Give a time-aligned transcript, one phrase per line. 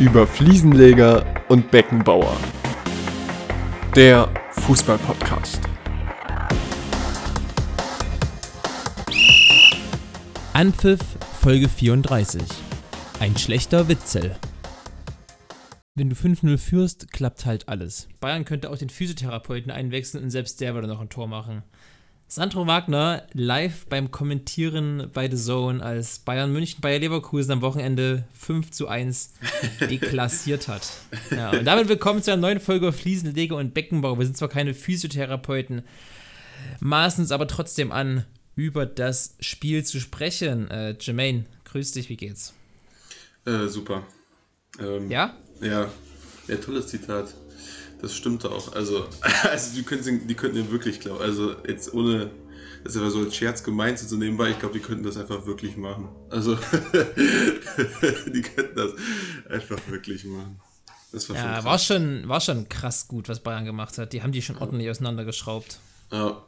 [0.00, 2.36] über Fliesenleger und Beckenbauer.
[3.96, 5.60] Der Fußball-Podcast.
[10.52, 11.00] Anpfiff
[11.40, 12.42] Folge 34.
[13.18, 14.36] Ein schlechter Witzel.
[15.96, 18.08] Wenn du 5-0 führst, klappt halt alles.
[18.20, 21.64] Bayern könnte auch den Physiotherapeuten einwechseln und selbst der würde noch ein Tor machen.
[22.30, 28.24] Sandro Wagner live beim Kommentieren bei The Zone, als Bayern München Bayer Leverkusen am Wochenende
[28.34, 29.32] 5 zu 1
[29.80, 30.86] deklassiert hat.
[31.30, 34.18] Ja, und damit willkommen zu einer neuen Folge Fliesenleger und Beckenbau.
[34.18, 35.80] Wir sind zwar keine Physiotherapeuten,
[36.80, 40.70] maßen es aber trotzdem an, über das Spiel zu sprechen.
[40.70, 42.52] Äh, Jermaine, grüß dich, wie geht's?
[43.46, 44.06] Äh, super.
[44.78, 45.34] Ähm, ja?
[45.62, 45.88] Ja,
[46.46, 47.32] ja, tolles Zitat.
[48.00, 48.72] Das stimmt auch.
[48.74, 49.06] Also,
[49.50, 51.20] also die, könnten, die könnten den wirklich glauben.
[51.20, 52.30] Also jetzt ohne
[52.84, 55.46] das einfach so als Scherz gemeint zu nehmen, weil ich glaube, die könnten das einfach
[55.46, 56.08] wirklich machen.
[56.30, 56.54] Also
[58.26, 58.92] die könnten das
[59.48, 60.60] einfach wirklich machen.
[61.12, 64.12] Das war ja, schon war schon, war schon krass gut, was Bayern gemacht hat.
[64.12, 65.78] Die haben die schon ordentlich auseinandergeschraubt.
[66.12, 66.42] Ja.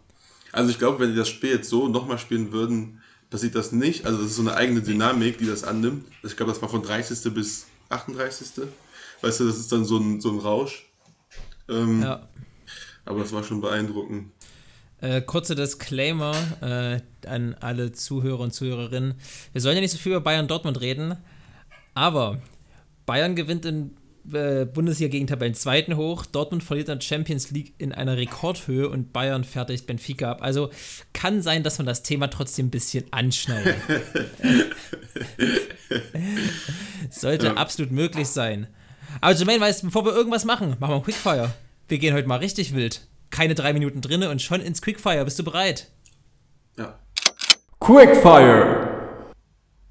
[0.52, 4.06] Also ich glaube, wenn die das Spiel jetzt so nochmal spielen würden, passiert das nicht.
[4.06, 6.04] Also das ist so eine eigene Dynamik, die das annimmt.
[6.22, 7.32] Ich glaube, das war von 30.
[7.32, 8.64] bis 38.
[9.22, 10.89] Weißt du, das ist dann so ein, so ein Rausch.
[11.70, 12.28] Ähm, ja.
[13.04, 14.30] Aber es war schon beeindruckend.
[15.00, 19.14] Äh, kurzer Disclaimer äh, an alle Zuhörer und Zuhörerinnen.
[19.52, 21.16] Wir sollen ja nicht so viel über Bayern Dortmund reden,
[21.94, 22.40] aber
[23.06, 23.96] Bayern gewinnt in
[24.32, 29.44] äh, Bundesliga gegen Tabellenzweiten hoch, Dortmund verliert dann Champions League in einer Rekordhöhe und Bayern
[29.44, 30.42] fertigt Benfica ab.
[30.42, 30.70] Also
[31.12, 33.76] kann sein, dass man das Thema trotzdem ein bisschen anschneidet.
[37.10, 37.54] Sollte ja.
[37.54, 38.68] absolut möglich sein.
[39.20, 41.52] Aber Jermaine, weißt bevor wir irgendwas machen, machen wir ein Quickfire.
[41.88, 43.06] Wir gehen heute mal richtig wild.
[43.30, 45.24] Keine drei Minuten drinne und schon ins Quickfire.
[45.24, 45.90] Bist du bereit?
[46.76, 46.98] Ja.
[47.78, 49.32] Quickfire!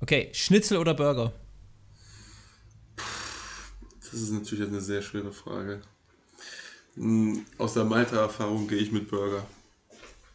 [0.01, 1.33] Okay, Schnitzel oder Burger?
[3.99, 5.81] Das ist natürlich eine sehr schwere Frage.
[6.95, 9.45] Hm, aus der Malta-Erfahrung gehe ich mit Burger.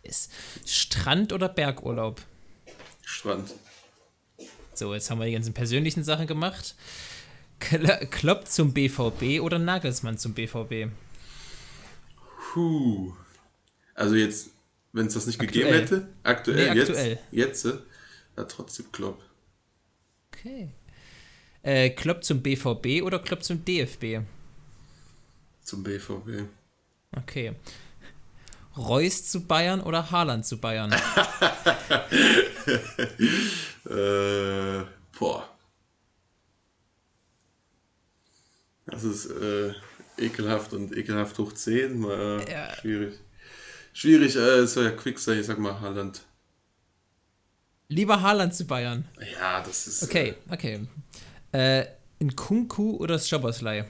[0.03, 0.31] Ist
[0.65, 2.21] Strand oder Bergurlaub?
[3.03, 3.55] Strand.
[4.75, 6.75] So, jetzt haben wir die ganzen persönlichen Sachen gemacht.
[8.11, 10.91] Klopp zum BVB oder Nagelsmann zum BVB?
[12.53, 13.13] Puh.
[13.95, 14.51] Also jetzt,
[14.93, 15.65] wenn es das nicht aktuell.
[15.65, 17.19] gegeben hätte, aktuell, nee, aktuell.
[17.31, 17.79] jetzt, jetzt,
[18.37, 19.23] ja, trotzdem Klopp.
[20.33, 20.71] Okay.
[21.63, 24.21] Äh, Klopp zum BVB oder Klopp zum DFB?
[25.63, 26.45] Zum BVB.
[27.17, 27.55] Okay.
[28.77, 30.93] Reus zu Bayern oder Haaland zu Bayern?
[33.85, 34.85] äh,
[35.19, 35.54] boah.
[38.87, 39.73] Das ist äh,
[40.19, 41.99] ekelhaft und ekelhaft hoch 10.
[41.99, 42.75] Mal, äh, ja.
[42.77, 43.19] Schwierig.
[43.93, 46.23] Schwierig, äh, so ja Quicksay, ich sag mal Haaland.
[47.89, 49.07] Lieber Haaland zu Bayern.
[49.41, 50.03] Ja, das ist.
[50.03, 50.89] Okay, äh, okay.
[51.53, 51.87] Äh,
[52.19, 53.87] in Kunku oder Schoboslei?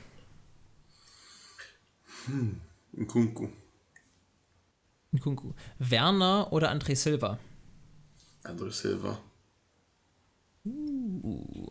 [2.26, 2.61] Hm,
[2.93, 3.49] in Kunku.
[5.12, 5.53] In Kunku.
[5.78, 7.38] Werner oder André Silva?
[8.43, 9.21] André Silva.
[10.65, 11.66] Uh.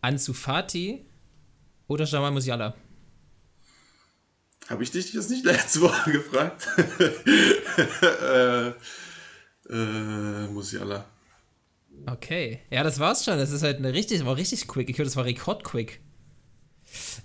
[0.00, 1.06] Ansu Fati
[1.92, 2.74] oder Jamal Musiala?
[4.68, 6.66] Habe ich dich das nicht letzte Woche gefragt?
[8.22, 8.68] äh,
[9.72, 11.04] äh, Musiala.
[12.06, 12.60] Okay.
[12.70, 13.38] Ja, das war's schon.
[13.38, 14.88] Das ist halt eine richtig, war richtig quick.
[14.88, 16.00] Ich höre, das war rekordquick.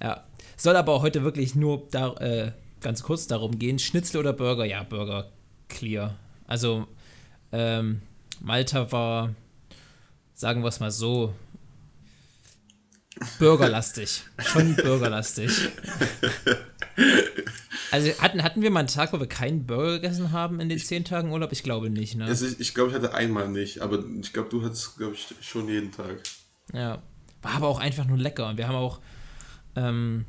[0.01, 0.25] Ja.
[0.55, 2.51] Soll aber auch heute wirklich nur da, äh,
[2.81, 4.65] ganz kurz darum gehen: Schnitzel oder Burger?
[4.65, 5.31] Ja, Burger.
[5.67, 6.17] Clear.
[6.47, 6.87] Also,
[7.51, 8.01] ähm,
[8.39, 9.35] Malta war,
[10.33, 11.33] sagen wir es mal so,
[13.39, 14.23] Bürgerlastig.
[14.39, 15.69] Schon bürgerlastig.
[17.91, 20.79] Also hatten, hatten wir mal einen Tag, wo wir keinen Burger gegessen haben in den
[20.79, 21.51] zehn Tagen Urlaub?
[21.51, 22.25] Ich glaube nicht, ne?
[22.25, 25.27] Also ich, ich glaube, ich hatte einmal nicht, aber ich glaube, du hattest, glaube ich,
[25.41, 26.21] schon jeden Tag.
[26.73, 27.01] Ja.
[27.41, 28.49] War aber auch einfach nur lecker.
[28.49, 28.99] Und wir haben auch
[29.75, 30.25] ähm,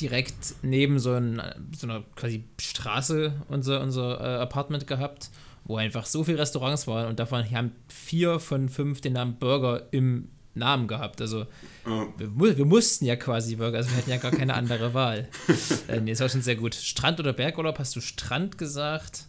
[0.00, 1.42] direkt neben so, ein,
[1.76, 5.30] so einer quasi Straße unser, unser äh, Apartment gehabt,
[5.64, 9.86] wo einfach so viele Restaurants waren und davon haben vier von fünf den Namen Burger
[9.92, 11.20] im Namen gehabt.
[11.20, 11.46] Also
[11.86, 12.06] oh.
[12.18, 15.28] wir, wir, mussten ja quasi Burger, also wir hatten ja gar keine andere Wahl.
[15.88, 16.74] äh, nee, das war schon sehr gut.
[16.74, 17.78] Strand oder Bergurlaub?
[17.78, 19.26] Hast du Strand gesagt?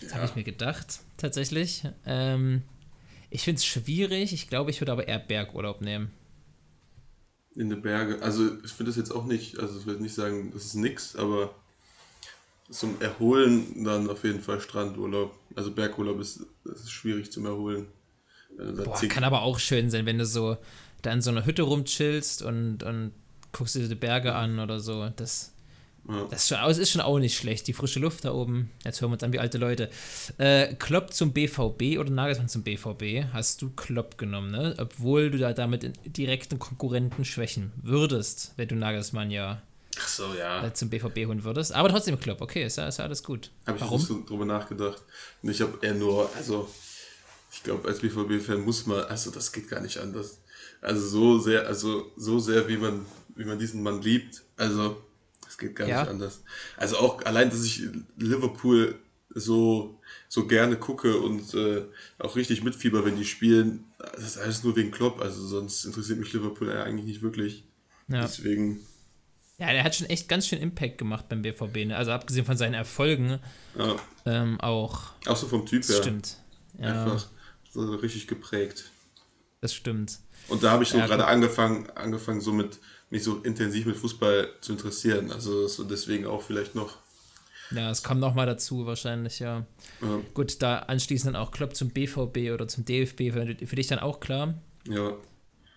[0.00, 0.16] Das ja.
[0.16, 1.84] habe ich mir gedacht, tatsächlich.
[2.04, 2.62] Ähm,
[3.30, 4.32] ich finde es schwierig.
[4.32, 6.10] Ich glaube, ich würde aber eher Bergurlaub nehmen.
[7.54, 8.20] In den Berge.
[8.22, 11.16] Also ich finde das jetzt auch nicht, also ich würde nicht sagen, das ist nix,
[11.16, 11.54] aber
[12.68, 15.34] zum Erholen dann auf jeden Fall Strandurlaub.
[15.54, 17.86] Also Bergurlaub ist, ist schwierig zum Erholen.
[18.56, 20.56] Boah, kann aber auch schön sein, wenn du so
[21.02, 23.12] da in so einer Hütte rumchillst und, und
[23.52, 25.08] guckst dir die Berge an oder so.
[25.16, 25.52] Das
[26.08, 26.24] Ja.
[26.30, 27.66] Das ist schon, das ist schon auch nicht schlecht.
[27.66, 28.70] Die frische Luft da oben.
[28.84, 29.90] Jetzt hören wir uns an wie alte Leute.
[30.38, 33.32] Äh, Klopp zum BVB oder Nagelsmann zum BVB?
[33.32, 34.74] Hast du Klopp genommen, ne?
[34.78, 39.62] Obwohl du da damit in direkten Konkurrenten schwächen würdest, wenn du Nagelsmann ja
[39.98, 40.64] Ach so, ja.
[40.64, 41.72] äh, zum BVB holen würdest.
[41.72, 42.40] Aber trotzdem Klopp.
[42.40, 43.50] Okay, ist ja, ist ja alles gut.
[43.66, 44.00] Habe ich Warum?
[44.00, 45.02] nicht drüber nachgedacht.
[45.42, 46.68] Ich habe eher nur, also
[47.56, 50.40] ich glaube, als BVB-Fan muss man, also das geht gar nicht anders.
[50.82, 55.02] Also so sehr, also so sehr, wie man, wie man diesen Mann liebt, also
[55.44, 56.02] das geht gar Ja.
[56.02, 56.42] nicht anders.
[56.76, 57.82] Also auch allein, dass ich
[58.18, 58.96] Liverpool
[59.30, 59.98] so,
[60.28, 61.84] so gerne gucke und äh,
[62.18, 66.18] auch richtig mitfieber, wenn die spielen, das ist alles nur wegen Klopp, also sonst interessiert
[66.18, 67.64] mich Liverpool eigentlich nicht wirklich.
[68.08, 68.22] Ja.
[68.22, 68.80] Deswegen,
[69.58, 71.86] ja, der hat schon echt ganz schön Impact gemacht beim BVB.
[71.86, 71.96] Ne?
[71.96, 73.38] Also abgesehen von seinen Erfolgen
[73.78, 75.12] ja, ähm, auch.
[75.26, 76.36] auch so vom Typ her, stimmt.
[76.78, 77.26] Ja, einfach
[77.78, 78.90] richtig geprägt.
[79.60, 80.18] das stimmt.
[80.48, 81.32] Und da habe ich so Ja, gerade gut.
[81.32, 82.78] angefangen, angefangen so mit,
[83.10, 85.32] mich so intensiv mit Fußball zu interessieren.
[85.32, 86.98] Also so deswegen auch vielleicht noch.
[87.72, 89.66] Ja, es kam nochmal dazu wahrscheinlich, ja.
[90.00, 93.88] Ja, Gut, da anschließend dann auch Klopp zum BVB oder zum DFB, für, für dich
[93.88, 94.54] dann auch klar.
[94.88, 95.14] ja,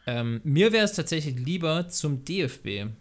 [0.06, 2.92] Ähm, mir wäre es tatsächlich lieber zum DFB.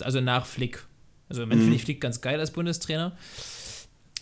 [0.00, 0.84] Also nach Flick.
[1.28, 1.64] Also im Moment Mhm.
[1.66, 3.16] finde ich Flick ganz geil als Bundestrainer.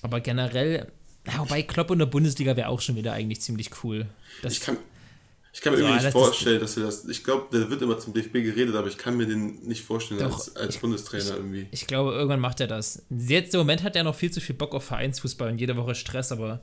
[0.02, 0.92] Aber generell,
[1.26, 4.06] ja, wobei Klopp in der Bundesliga wäre auch schon wieder eigentlich ziemlich cool.
[4.42, 4.76] Das, ich kann,
[5.52, 7.04] ich kann mir So, irgendwie das nicht ist- vorstellen, dass er das.
[7.08, 10.20] Ich glaube, der wird immer zum DFB geredet, aber ich kann mir den nicht vorstellen
[10.20, 11.66] Doch, als, als ich- Bundestrainer irgendwie.
[11.70, 13.02] ich glaube, irgendwann macht er das.
[13.10, 15.94] Jetzt im Moment hat er noch viel zu viel Bock auf Vereinsfußball und jede Woche
[15.94, 16.60] Stress, aber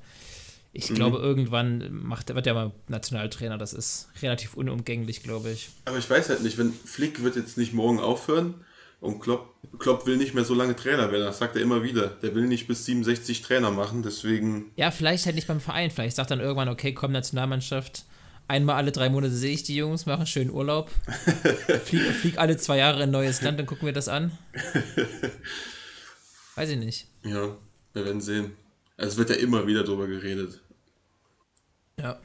[0.74, 0.96] ich Mhm.
[0.96, 3.58] glaube, irgendwann macht, wird er mal Nationaltrainer.
[3.58, 5.70] Das ist relativ unumgänglich, glaube ich.
[5.86, 8.54] Aber ich weiß halt nicht, wenn Flick wird jetzt nicht morgen aufhören
[9.00, 11.26] und Klopp, Klopp will nicht mehr so lange Trainer werden.
[11.26, 12.08] Das sagt er immer wieder.
[12.08, 14.72] Der will nicht bis 67 Trainer machen, deswegen.
[14.76, 15.92] Ja, vielleicht halt nicht beim Verein.
[15.92, 18.06] Vielleicht sagt dann irgendwann, okay, komm, Nationalmannschaft.
[18.48, 20.90] Einmal alle drei Monate sehe ich die Jungs, machen schönen Urlaub.
[21.86, 24.32] flieg, flieg alle zwei Jahre in ein neues Land, dann gucken wir das an.
[26.56, 27.06] Weiß ich nicht.
[27.24, 27.56] Ja,
[27.94, 28.54] wir werden sehen.
[28.98, 30.62] Also es wird ja immer wieder drüber geredet.
[32.00, 32.20] Ja.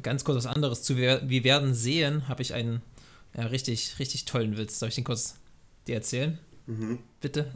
[0.00, 0.96] Ganz kurz was anderes zu.
[0.96, 2.80] Wir, wir werden sehen, habe ich einen
[3.36, 4.78] ja, richtig, richtig tollen Witz.
[4.78, 5.36] Soll ich den kurz
[5.86, 6.38] dir erzählen?
[7.20, 7.50] Bitte?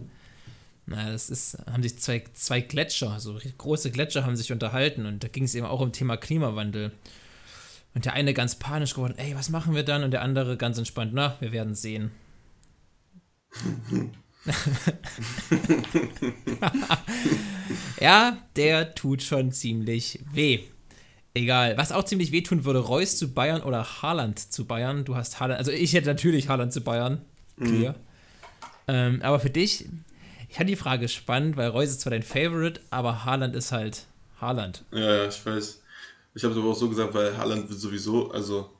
[0.86, 5.24] Na, das ist, haben sich zwei, zwei Gletscher, so große Gletscher haben sich unterhalten und
[5.24, 6.92] da ging es eben auch um Thema Klimawandel.
[7.94, 10.04] Und der eine ganz panisch geworden, ey, was machen wir dann?
[10.04, 12.12] Und der andere ganz entspannt, na, wir werden sehen.
[18.00, 20.60] ja, der tut schon ziemlich weh.
[21.34, 21.76] Egal.
[21.76, 25.04] Was auch ziemlich wehtun würde, Reus zu Bayern oder Haaland zu Bayern.
[25.04, 27.22] Du hast Haaland, also ich hätte natürlich Haaland zu Bayern.
[27.58, 27.94] Clear.
[28.88, 29.86] Ähm, aber für dich,
[30.48, 34.06] ich fand die Frage spannend, weil Reus ist zwar dein Favorite, aber Haaland ist halt
[34.40, 34.84] Haaland.
[34.92, 35.80] Ja, ja, ich weiß.
[36.34, 38.70] Ich habe es aber auch so gesagt, weil Haaland wird sowieso, also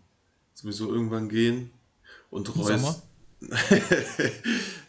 [0.55, 1.71] sowieso irgendwann gehen.
[2.31, 2.67] Und Reus.
[2.67, 3.03] Sommer?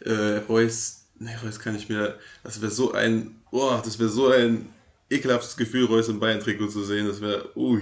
[0.04, 2.18] äh, Reus, nee, Reus kann ich mir.
[2.42, 3.36] Das wäre so ein.
[3.50, 4.68] Oh, das wäre so ein
[5.10, 7.06] ekelhaftes Gefühl, Reus im Bayern-Trikot zu sehen.
[7.06, 7.50] Das wäre.
[7.56, 7.80] Ui.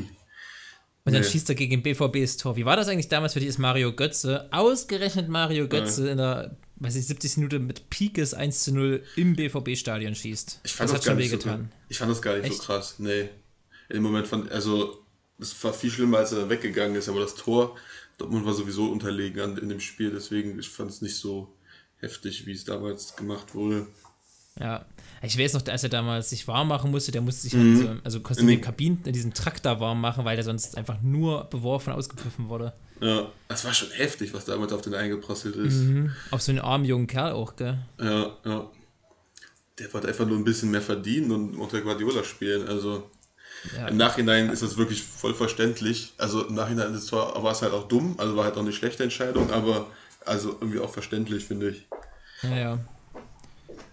[1.04, 1.28] Und dann Nee.
[1.28, 2.56] schießt er gegen BVBs Tor.
[2.56, 4.48] Wie war das eigentlich damals für dich, ist Mario Götze?
[4.52, 7.38] Ausgerechnet Mario Götze in der, weiß ich, 70.
[7.38, 10.60] Minute mit Pikes 1 zu 0 im BVB-Stadion schießt.
[10.64, 11.72] Ich fand das das, hat gar schon nicht so wehgetan.
[11.88, 12.56] Ich fand das gar nicht Echt?
[12.58, 12.96] so krass.
[12.98, 13.28] Nee.
[13.88, 14.50] Im Moment fand.
[14.50, 14.98] Also,
[15.38, 17.08] das war viel schlimmer, als er weggegangen ist.
[17.08, 17.76] Aber das Tor,
[18.18, 20.10] Dortmund war sowieso unterlegen an, in dem Spiel.
[20.10, 21.54] Deswegen, ich fand es nicht so
[21.98, 23.86] heftig, wie es damals gemacht wurde.
[24.58, 24.86] Ja,
[25.22, 27.76] ich weiß noch, als er damals sich warm machen musste, der musste sich Mhm.
[27.76, 30.44] halt, so- also konnte In in den- Kabinen, in diesen Traktor warm machen, weil der
[30.46, 32.72] sonst einfach nur beworfen ausgepfiffen wurde.
[33.00, 35.74] Ja, das war schon heftig, was damals auf den eingeprasselt ist.
[35.74, 36.12] Mhm.
[36.30, 37.78] Auf so einen armen jungen Kerl auch, gell?
[38.00, 38.70] Ja, ja.
[39.78, 42.66] Der wollte einfach nur ein bisschen mehr verdienen und unter Guardiola spielen.
[42.66, 43.10] Also
[43.76, 46.14] Ja, im Nachhinein ist das wirklich voll verständlich.
[46.16, 48.72] Also im Nachhinein ist zwar, war es halt auch dumm, also war halt auch eine
[48.72, 49.86] schlechte Entscheidung, aber
[50.24, 51.86] also irgendwie auch verständlich, finde ich.
[52.42, 52.78] ja, ja.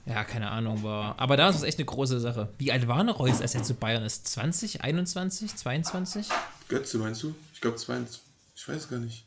[0.06, 1.18] Ja, keine Ahnung, war.
[1.18, 2.50] Aber damals war es echt eine große Sache.
[2.58, 4.27] Wie alt war denn Reus, als er zu Bayern ist?
[4.27, 6.27] 20, 21, 22?
[6.68, 7.34] Götze, meinst du?
[7.54, 8.22] Ich glaube 22.
[8.55, 9.25] Ich weiß gar nicht.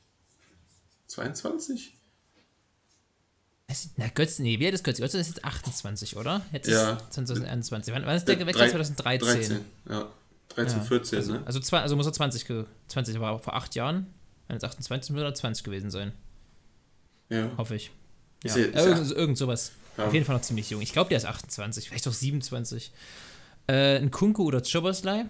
[1.09, 1.93] 22?
[3.69, 5.03] Weiß ich- Na, Götze, nee, wie alt ist Götze?
[5.03, 6.45] Götze ist jetzt 28, oder?
[6.53, 6.93] Jetzt Ja.
[6.95, 7.93] ist 2021.
[7.95, 8.65] Wann, wann ist der Äh, gewechselt?
[8.67, 9.27] drei- 2013.
[9.29, 10.13] 13, ja.
[10.49, 11.43] 13, Ja, 14, also, ne?
[11.47, 14.07] Also, zwei, also muss er 20, ge- 20 war vor acht Jahren.
[14.49, 16.13] Wenn es 28 muss er 20 gewesen sein.
[17.29, 17.51] Ja.
[17.57, 17.91] Hoffe ich.
[18.45, 18.51] Ja.
[18.51, 19.73] Ist er- ist er- irgend, irgend sowas.
[19.97, 20.07] Ja.
[20.07, 20.81] Auf jeden Fall noch ziemlich jung.
[20.83, 22.93] Ich glaube, der ist 28, vielleicht auch 27.
[23.67, 25.25] Äh, ein Kunku oder Choboslai?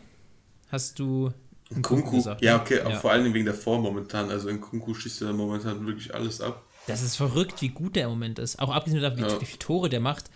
[0.68, 1.32] Hast du
[1.70, 2.42] einen Kunku, gesagt?
[2.42, 2.62] ja, ne?
[2.62, 4.30] okay, auch vor allen Dingen wegen der Form momentan.
[4.30, 6.62] Also in Kunku schießt er momentan wirklich alles ab.
[6.87, 8.58] Das ist verrückt, wie gut der im Moment ist.
[8.61, 9.40] Auch abgesehen davon, wie, Ja.
[9.40, 10.30] wie viele Tore der macht.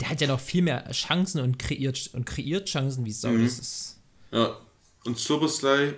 [0.00, 3.28] Der hat ja noch viel mehr Chancen und kreiert, und kreiert Chancen wie Sau.
[3.28, 3.44] Mhm.
[3.44, 3.98] Das ist,
[4.32, 4.56] Ja,
[5.04, 5.94] und Soboslai,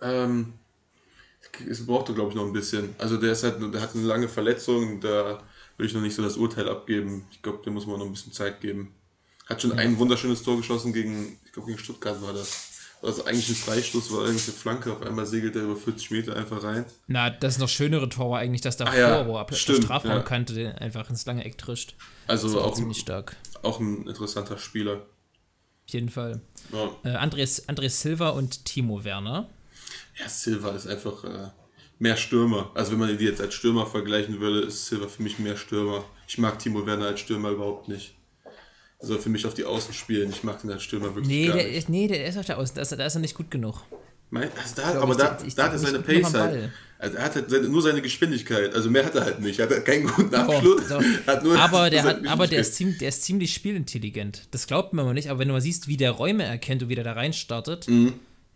[0.00, 0.54] ähm,
[1.68, 2.94] es brauchte, glaube ich, noch ein bisschen.
[2.98, 5.42] Also der ist halt, der hat eine lange Verletzung, da
[5.76, 7.26] will ich noch nicht so das Urteil abgeben.
[7.32, 8.94] Ich glaube, dem muss man noch ein bisschen Zeit geben.
[9.46, 12.69] Hat schon ein wunderschönes Tor geschossen gegen, ich glaube, gegen Stuttgart war das.
[13.02, 16.62] Also eigentlich ein Freistoß, war irgendeine Flanke, auf einmal segelt er über 40 Meter einfach
[16.62, 16.84] rein.
[17.06, 19.84] Na, das noch schönere Tor war eigentlich das davor, ja, wo er ab der stimmt,
[19.84, 21.94] Strafraumkante den einfach ins lange Eck trischt.
[22.26, 23.36] Also auch, ziemlich stark.
[23.62, 24.96] auch ein interessanter Spieler.
[25.86, 26.42] Auf jeden Fall.
[26.72, 29.48] Ja, Äh, Andres, Andres Silva und Timo Werner.
[30.18, 31.48] ja Silva ist einfach äh,
[31.98, 32.70] mehr Stürmer.
[32.74, 36.04] Also wenn man die jetzt als Stürmer vergleichen würde, ist Silva für mich mehr Stürmer.
[36.28, 38.14] Ich mag Timo Werner als Stürmer überhaupt nicht.
[39.00, 40.30] Er soll für mich auf die Außen spielen.
[40.30, 41.76] Ich mag den als Stürmer wirklich Nee, gar der, nicht.
[41.76, 42.74] ist- nee, der ist auf der Außen.
[42.76, 43.82] Da ist, er- da ist er nicht gut genug.
[44.28, 46.70] Mein, also da, aber ich- da, ich- da hat er ich- seine ich Pace halt.
[46.98, 48.74] Also er hat halt seine, nur seine Geschwindigkeit.
[48.74, 49.58] Also mehr hat er halt nicht.
[49.58, 50.82] Er hat keinen guten Abschluss.
[50.88, 51.02] Doch.
[51.26, 54.42] Hat nur aber, der hat, aber der, ist ziemlich, der ist ziemlich spielintelligent.
[54.50, 56.90] Das glaubt man immer nicht, aber wenn du mal siehst, wie der Räume erkennt und
[56.90, 57.86] wie der da reinstartet,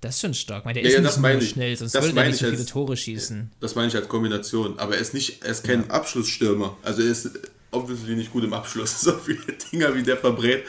[0.02, 0.66] das ist schon stark.
[0.66, 0.84] Weil der Mhm.
[0.84, 1.48] Ja, ist ja, nicht nur meine ich.
[1.50, 3.50] schnell, sonst würde meine nicht so ich viele als- Tore schießen.
[3.60, 4.78] Das meine ich als Kombination.
[4.78, 6.76] Aber er ist nicht, er ist kein Abschlussstürmer.
[6.82, 7.30] Also er ist
[7.74, 9.00] obviously nicht gut im Abschluss.
[9.00, 10.64] So viele Dinger wie der verbrät,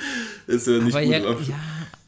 [0.47, 1.47] ist er nicht Aber gut ja, im Abschluss.
[1.50, 1.59] ja,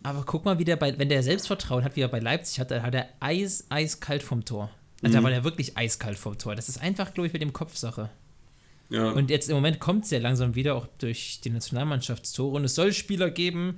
[0.03, 2.71] aber guck mal, wie der bei, wenn der Selbstvertrauen hat, wie er bei Leipzig hat,
[2.71, 4.69] dann hat er eis, eiskalt vom Tor.
[5.03, 5.17] Also Mhm.
[5.19, 6.55] da war der wirklich eiskalt vom Tor.
[6.55, 8.09] Das ist einfach, glaube ich, mit dem Kopfsache.
[8.89, 9.09] Ja.
[9.11, 12.55] Und jetzt im Moment kommt es ja langsam wieder, auch durch die Nationalmannschaftstore.
[12.55, 13.77] Und es soll Spieler geben,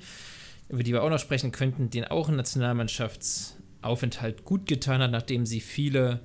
[0.69, 5.45] über die wir auch noch sprechen könnten, denen auch ein Nationalmannschaftsaufenthalt gut getan hat, nachdem
[5.45, 6.19] sie viele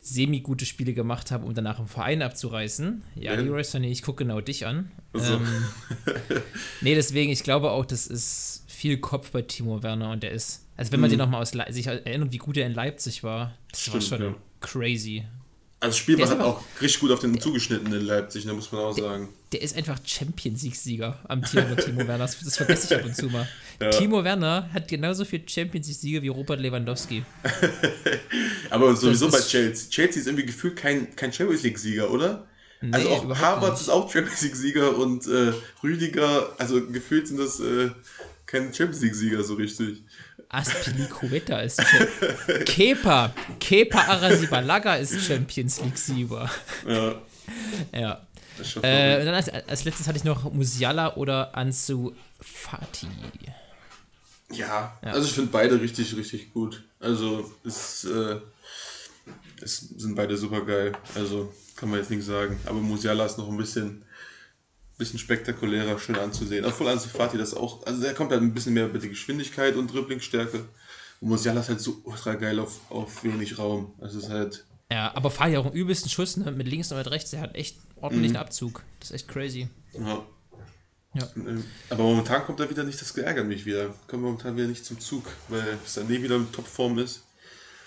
[0.00, 3.02] semi-gute Spiele gemacht haben, um danach im Verein abzureißen.
[3.16, 3.40] Ja, Ja.
[3.40, 4.90] Leroy Sané, ich gucke genau dich an.
[5.12, 5.34] Also.
[5.34, 5.64] Ähm,
[6.80, 10.66] nee, deswegen, ich glaube auch, das ist viel Kopf bei Timo Werner und der ist,
[10.76, 13.54] also wenn man den nochmal aus Le sich erinnert, wie gut er in Leipzig war,
[13.72, 14.00] das war Mhm.
[14.00, 14.38] Stimmt, schon ja.
[14.60, 15.24] crazy.
[15.80, 18.00] Also das Spiel Der war ist halt aber- auch richtig gut auf den zugeschnitten in
[18.04, 19.28] Leipzig, da muss man auch sagen.
[19.52, 22.18] Der ist einfach Champions League-Sieger am Timo Timo Werner.
[22.18, 23.48] Das, das vergesse ich ab und zu mal.
[23.80, 23.90] Ja.
[23.90, 27.24] Timo Werner hat genauso viel Champions League-Siege wie Robert Lewandowski.
[28.70, 29.88] Aber sowieso bei Chelsea.
[29.88, 32.46] Chelsea ist irgendwie gefühlt kein, kein Champions League-Sieger, oder?
[32.80, 37.60] Nee, also auch Harvard ist auch Champions League-Sieger und äh, Rüdiger, also gefühlt sind das
[37.60, 37.90] äh,
[38.46, 40.02] keine Champions League-Sieger so richtig.
[40.48, 43.32] Aspilicueta ist Champions Kepa.
[43.60, 46.50] Kepa Arasibalaga ist Champions League-Sieger.
[46.86, 47.14] Ja,
[47.92, 48.20] Ja.
[48.82, 53.06] Äh, und dann als, als letztes hatte ich noch Musiala oder Ansu Fati.
[54.50, 55.10] Ja, Ja.
[55.12, 56.82] also ich finde beide richtig, richtig gut.
[56.98, 58.40] Also es, äh,
[59.62, 60.92] es sind beide super geil.
[61.14, 62.58] Also kann man jetzt nichts sagen.
[62.66, 64.04] Aber Musiala ist noch ein bisschen,
[64.98, 66.64] bisschen spektakulärer, schön anzusehen.
[66.64, 69.76] Obwohl Ansu Fati das auch, also der kommt halt ein bisschen mehr über die Geschwindigkeit
[69.76, 70.64] und Dribblingstärke.
[71.20, 73.94] Und Musiala ist halt so ultra geil auf, auf wenig Raum.
[74.00, 76.50] Also es ist halt, Ja, aber Fati auch einen übelsten Schuss ne?
[76.52, 77.30] mit links und mit rechts.
[77.30, 78.82] Der hat echt ordentlichen Abzug.
[79.00, 79.68] Das ist echt crazy.
[79.98, 80.22] ja.
[81.14, 81.26] Ja.
[81.36, 83.94] Ähm, Aber momentan kommt er wieder nicht, das ärgert mich wieder.
[84.08, 87.24] Kommt momentan wieder nicht zum Zug, weil Sané wieder in Topform ist.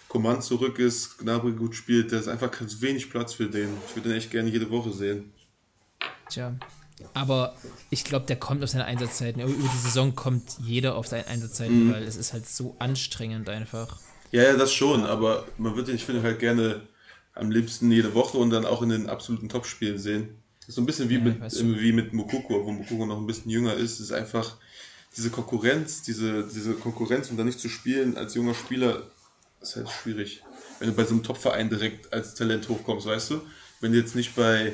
[0.07, 3.69] Coman zurück ist, Gnabry gut spielt, da ist einfach ganz wenig Platz für den.
[3.87, 5.31] Ich würde den echt gerne jede Woche sehen.
[6.29, 6.53] Tja.
[7.13, 7.55] Aber
[7.89, 9.41] ich glaube, der kommt auf seine Einsatzzeiten.
[9.41, 13.99] Über die Saison kommt jeder auf seine Einsatzzeiten, weil es ist halt so anstrengend einfach.
[14.31, 16.81] Ja, ja, das schon, aber man würde den, ich finde, halt gerne
[17.33, 20.41] am liebsten jede Woche und dann auch in den absoluten Topspielen sehen.
[20.59, 23.27] Das ist so ein bisschen wie, Ja, mit, wie mit Mokoko, wo Mokoko noch ein
[23.27, 23.93] bisschen jünger ist.
[23.93, 24.57] Es ist einfach
[25.17, 29.03] diese Konkurrenz, diese, diese Konkurrenz und dann nicht zu spielen als junger Spieler,
[29.61, 30.43] ist halt schwierig.
[30.79, 33.41] Wenn du bei so einem Topverein direkt als Talent hochkommst, weißt du?
[33.81, 34.73] Wenn du jetzt nicht bei,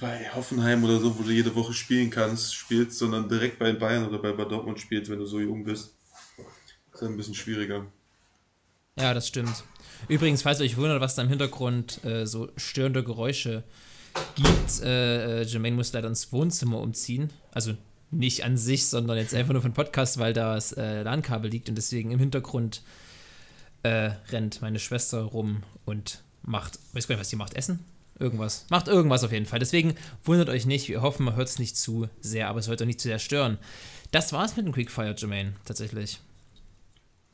[0.00, 4.06] bei Hoffenheim oder so, wo du jede Woche spielen kannst, spielst, sondern direkt bei Bayern
[4.06, 5.94] oder bei Dortmund spielst, wenn du so jung bist.
[6.92, 7.86] ist halt ein bisschen schwieriger.
[8.98, 9.64] Ja, das stimmt.
[10.08, 13.64] Übrigens, falls ihr euch wundert, was da im Hintergrund äh, so störende Geräusche
[14.34, 17.30] gibt, äh, äh, Jermaine muss leider ins Wohnzimmer umziehen.
[17.52, 17.74] Also
[18.10, 21.50] nicht an sich, sondern jetzt einfach nur für den Podcast, weil da das äh, LAN-Kabel
[21.50, 22.82] liegt und deswegen im Hintergrund
[23.82, 27.84] äh, rennt meine Schwester rum und macht, weiß gar nicht, was die macht, Essen?
[28.18, 28.66] Irgendwas.
[28.70, 29.58] Macht irgendwas auf jeden Fall.
[29.58, 30.88] Deswegen wundert euch nicht.
[30.88, 33.18] Wir hoffen, man hört es nicht zu sehr, aber es sollte auch nicht zu sehr
[33.18, 33.58] stören.
[34.12, 36.20] Das war's mit dem Quickfire, Jermaine, tatsächlich.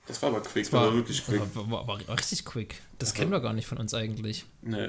[0.06, 1.40] Das war aber quick, das War, war wirklich quick.
[1.54, 2.80] War, war, war, war richtig quick.
[2.98, 4.44] Das kennen wir gar nicht von uns eigentlich.
[4.62, 4.88] Nee,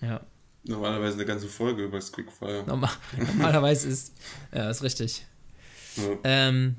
[0.00, 0.20] Ja.
[0.64, 2.64] normalerweise eine ganze Folge über das Quickfire.
[2.66, 4.12] Normal, normalerweise ist.
[4.52, 5.24] Ja, ist richtig.
[5.96, 6.02] Ja.
[6.24, 6.76] Ähm,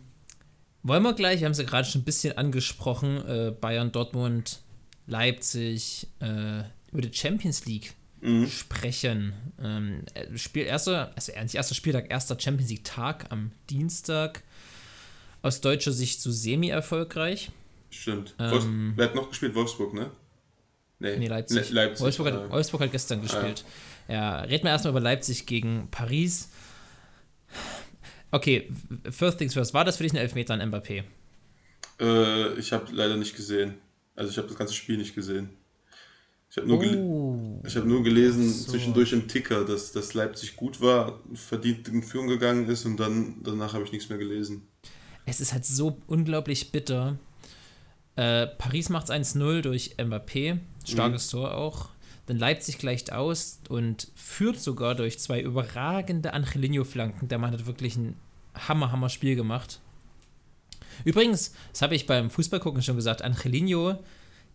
[0.83, 4.59] wollen wir gleich, wir haben es ja gerade schon ein bisschen angesprochen, äh, Bayern, Dortmund,
[5.07, 6.59] Leipzig, äh,
[6.91, 8.47] über die Champions League Mhm.
[8.47, 9.33] sprechen.
[9.61, 14.43] Ähm, äh, Spiel erster, also nicht erster Spieltag, erster Champions League Tag am Dienstag.
[15.41, 17.51] Aus deutscher Sicht so semi-erfolgreich.
[17.89, 18.35] Stimmt.
[18.39, 19.55] Ähm, Wer hat noch gespielt?
[19.55, 20.11] Wolfsburg, ne?
[20.99, 21.69] Nee, Leipzig.
[21.69, 22.03] Le Leipzig.
[22.03, 22.51] Wolfsburg, hat, ah.
[22.51, 23.63] Wolfsburg hat gestern gespielt.
[24.09, 26.49] Ja, reden wir erstmal über Leipzig gegen Paris.
[28.31, 28.69] Okay,
[29.09, 29.73] first things first.
[29.73, 31.03] War das für dich ein Elfmeter an Mbappé?
[31.99, 33.75] Äh, ich habe leider nicht gesehen.
[34.15, 35.49] Also ich habe das ganze Spiel nicht gesehen.
[36.51, 37.61] Ich habe nur, Oh.
[37.63, 38.71] hab nur gelesen So.
[38.71, 43.35] zwischendurch im Ticker, dass, dass Leipzig gut war, verdient in Führung gegangen ist und dann
[43.43, 44.63] danach habe ich nichts mehr gelesen.
[45.25, 47.19] Es ist halt so unglaublich bitter.
[48.15, 51.89] Äh, Paris macht 1-0 durch Mbappé, starkes Tor auch.
[52.25, 57.27] Dann Leipzig gleicht aus und führt sogar durch zwei überragende Angelino-Flanken.
[57.27, 58.15] Der Mann hat wirklich ein
[58.55, 59.79] Hammer, Hammer Spiel gemacht.
[61.05, 64.03] Übrigens, das habe ich beim Fußballgucken schon gesagt, Angelino,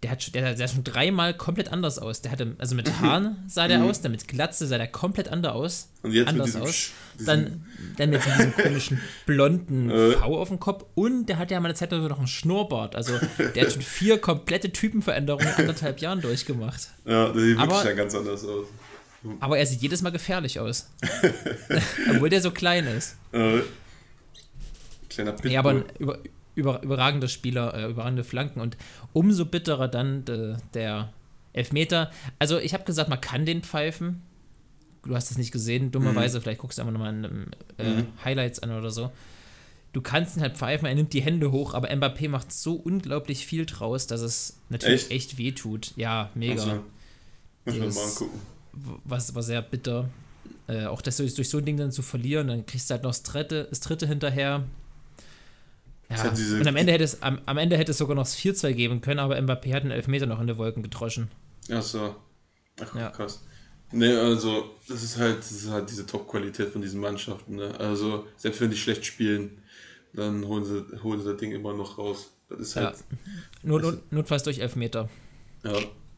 [0.05, 2.21] der hat, schon- der, der sah schon dreimal komplett anders aus.
[2.23, 5.53] Der hatte, also mit Haaren sah der aus, dann mit Glatze sah der komplett anders
[5.53, 5.89] aus.
[6.03, 6.91] Und jetzt mit anders diesem aus.
[7.25, 7.65] Dann,
[7.97, 10.13] dann mit diesem komischen blonden Äh.
[10.13, 12.95] V auf dem Kopf und der hat ja mal eine Zeit lang noch einen Schnurrbart.
[12.95, 13.19] Also
[13.55, 16.89] der hat schon vier komplette Typenveränderungen in anderthalb Jahren durchgemacht.
[17.07, 18.67] Ja, der sieht Aber- wirklich ja ganz anders aus.
[19.41, 20.91] Aber er sieht jedes Mal gefährlich aus.
[22.11, 23.17] Obwohl der so klein ist.
[23.33, 23.61] Äh,
[25.09, 25.51] kleiner Pitbull.
[25.51, 26.19] Ja, aber über,
[26.55, 28.77] über, überragender Spieler, äh, überragende Flanken und
[29.13, 31.13] umso bitterer dann de, der
[31.53, 32.11] Elfmeter.
[32.39, 34.23] Also ich habe gesagt, man kann den pfeifen.
[35.05, 36.41] Du hast es nicht gesehen, dummerweise.
[36.41, 37.47] Vielleicht guckst du einfach nochmal in ähm,
[37.79, 38.07] äh, Mhm.
[38.25, 39.11] Highlights an oder so.
[39.93, 43.47] Du kannst ihn halt pfeifen, er nimmt die Hände hoch, aber Mbappé macht so unglaublich
[43.47, 45.11] viel draus, dass es natürlich Echt?
[45.13, 45.93] echt, weh tut.
[45.97, 46.55] Ja, mega.
[46.63, 46.83] Also,
[47.65, 48.41] muss man mal angucken.
[49.05, 50.09] was war sehr bitter.
[50.67, 53.03] Äh, auch das durch, durch so ein Ding dann zu verlieren, dann kriegst du halt
[53.05, 54.65] noch das dritte, das dritte hinterher.
[56.11, 56.31] Ja.
[56.31, 59.01] Und am Ende, hätte es, am, am Ende hätte es sogar noch das 4-2 geben
[59.01, 61.31] können, aber Mbappé hat einen Elfmeter noch in die Wolken gedroschen.
[61.73, 62.15] Ach so.
[62.81, 63.11] Ach, Ja.
[63.11, 63.43] krass.
[63.93, 67.57] Ne, also, das ist halt, das ist halt diese Top-Qualität von diesen Mannschaften.
[67.57, 67.75] Ne?
[67.79, 69.63] Also, selbst wenn die schlecht spielen,
[70.13, 72.31] dann holen sie, holen sie das Ding immer noch raus.
[72.49, 72.87] Das ist Ja.
[72.87, 72.97] halt,
[73.63, 75.09] Not, not, notfalls durch Elfmeter.
[75.65, 75.73] ja.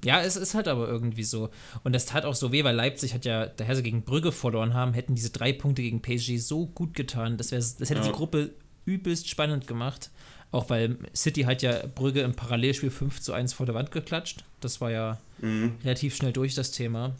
[0.04, 1.48] Ja, es ist halt aber irgendwie so.
[1.82, 4.74] Und das tat auch so weh, weil Leipzig hat ja, daher sie gegen Brügge verloren
[4.74, 7.38] haben, hätten diese drei Punkte gegen PSG so gut getan.
[7.38, 8.02] Das, wär, das hätte Ja.
[8.06, 8.50] die Gruppe
[8.86, 10.10] übelst spannend gemacht.
[10.52, 14.44] Auch weil City hat ja Brügge im Parallelspiel 5 zu 1 vor der Wand geklatscht.
[14.60, 15.74] Das war ja Mhm.
[15.84, 17.14] relativ schnell durch das Thema.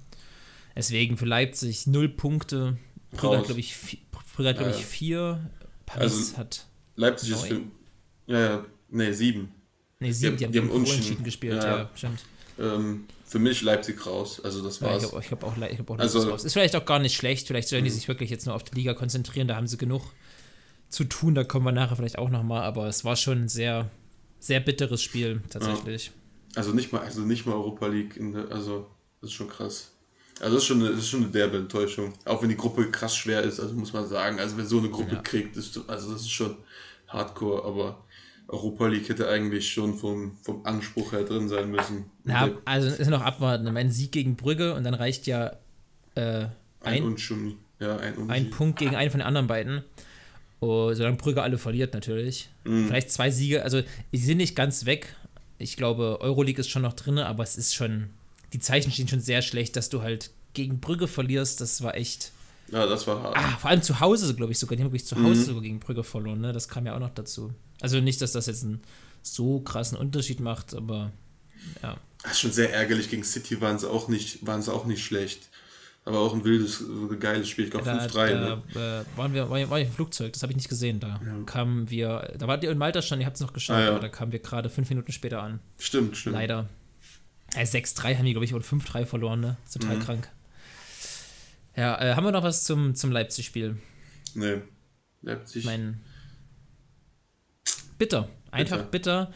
[0.75, 2.76] Deswegen für Leipzig null Punkte.
[3.12, 3.99] Brügge hat, glaube ich, vi-
[4.35, 4.88] Brügge hat, glaube Ja, ich, ja.
[4.88, 5.50] vier.
[5.87, 6.66] Paris Also- hat.
[6.96, 7.70] Leipzig ist für, Neun.
[8.26, 9.52] ja, ja, ne, sieben.
[10.00, 11.25] Ne, sieben, haben- die haben, die haben unentschieden.
[11.25, 11.54] gespielt.
[11.62, 11.90] Ja, Ja, ja.
[11.94, 12.25] stimmt.
[12.58, 14.40] Ähm, für mich Leipzig raus.
[14.42, 15.02] Also, das Ja, ich war's.
[15.11, 16.44] glaube ich glaub auch, ich glaub auch Also- also, raus.
[16.44, 17.46] Ist vielleicht auch gar nicht schlecht.
[17.49, 17.94] Vielleicht sollen die Mhm.
[17.94, 19.46] sich wirklich jetzt nur auf die Liga konzentrieren.
[19.49, 20.02] Da haben sie genug
[20.88, 21.35] zu tun.
[21.35, 22.62] Da kommen wir nachher vielleicht auch nochmal.
[22.62, 23.90] Aber es war schon ein sehr,
[24.40, 26.12] sehr bitteres Spiel tatsächlich.
[26.55, 28.87] Also nicht mal, also nicht mal Europa League, in der, also
[29.20, 29.92] das ist schon krass.
[30.40, 32.12] Also das ist schon eine, das ist schon eine derbe Enttäuschung.
[32.25, 34.90] Auch wenn die Gruppe krass schwer ist, also muss man sagen, also wer so eine
[34.90, 35.22] Gruppe Ja.
[35.22, 36.57] kriegt, ist, also das ist schon
[37.09, 38.05] Hardcore, aber
[38.49, 42.05] Europa League hätte eigentlich schon vom, vom Anspruch her drin sein müssen.
[42.25, 43.66] Ja, Der- also ist noch abwarten.
[43.77, 45.53] Ein Sieg gegen Brügge und dann reicht ja
[46.14, 46.46] äh,
[46.81, 49.85] ein, ein, ja, ein ein Punkt gegen einen von den anderen beiden.
[50.61, 52.49] Oh, solange Brügge alle verliert natürlich.
[52.64, 52.87] Mhm.
[52.87, 53.62] Vielleicht zwei Siege.
[53.62, 55.14] Also die sind nicht ganz weg.
[55.59, 58.11] Ich glaube, Euroleague ist schon noch drin, aber es ist schon.
[58.53, 61.61] Die Zeichen stehen schon sehr schlecht, dass du halt gegen Brügge verlierst.
[61.61, 62.33] Das war echt.
[62.73, 63.37] Ja, das war hart.
[63.37, 64.77] Ah, vor allem zu Hause, glaube ich sogar.
[64.77, 65.27] Die haben wirklich zu Mhm.
[65.27, 66.53] Hause sogar gegen Brügge verloren, ne?
[66.53, 67.53] Das kam ja auch noch dazu.
[67.81, 68.81] Also nicht, dass das jetzt einen
[69.23, 71.12] so krassen Unterschied macht, aber
[71.83, 71.97] ja.
[72.29, 73.09] Ist schon sehr ärgerlich.
[73.11, 75.49] Gegen City waren sie auch nicht, waren sie auch nicht schlecht.
[76.07, 77.64] Aber auch ein wildes, äh, geiles Spiel.
[77.64, 78.29] Ich glaube Da, 5-3.
[78.29, 79.05] da ne?
[79.14, 80.99] äh, waren wir, war, ich- war ich im Flugzeug, das habe ich nicht gesehen.
[81.01, 81.42] Da Ja.
[81.45, 83.90] kamen wir, da wart ihr in Malta schon, ihr habt es noch geschaut, Ah, ja.
[83.90, 85.59] aber da kamen wir gerade fünf Minuten später an.
[85.79, 86.35] Stimmt, stimmt.
[86.37, 86.69] Leider.
[87.55, 89.57] Ja, 6-3 haben die, glaube ich, oder 5-3 verloren, ne?
[89.73, 90.01] Total Mhm.
[90.01, 90.29] krank.
[91.77, 93.77] Ja, äh, haben wir noch was zum, zum Leipzig-Spiel?
[94.35, 94.62] Nee.
[95.23, 95.57] Leipzig.
[95.61, 95.99] Ich meine,
[97.99, 98.29] bitter.
[98.51, 99.33] Einfach bitter.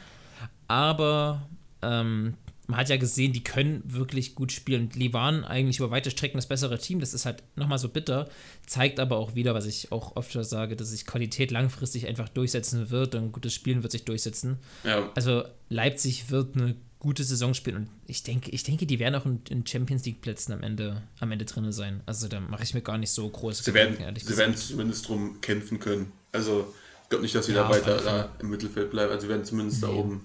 [0.69, 1.49] Aber
[1.83, 2.35] ähm,
[2.71, 4.83] man hat ja gesehen, die können wirklich gut spielen.
[4.85, 7.01] Und Die waren eigentlich über weite Strecken das bessere Team.
[7.01, 8.29] Das ist halt nochmal so bitter.
[8.67, 12.91] Zeigt aber auch wieder, was ich auch öfter sage, dass sich Qualität langfristig einfach durchsetzen
[12.91, 14.59] wird und gutes Spielen wird sich durchsetzen.
[14.85, 19.15] ja, Also Leipzig wird eine gute Saison spielen und ich denke, ich denke, die werden
[19.15, 22.03] auch in, Champions League Plätzen am Ende, am Ende drin sein.
[22.05, 25.09] Also da mache ich mir gar nicht so groß Sie werden, Gedanken, sie werden zumindest
[25.09, 26.13] drum kämpfen können.
[26.33, 29.11] Also, ich glaube nicht, dass sie Ja, da weiter da im Mittelfeld bleiben.
[29.11, 29.95] Also, sie werden zumindest da Nee.
[29.95, 30.21] oben drum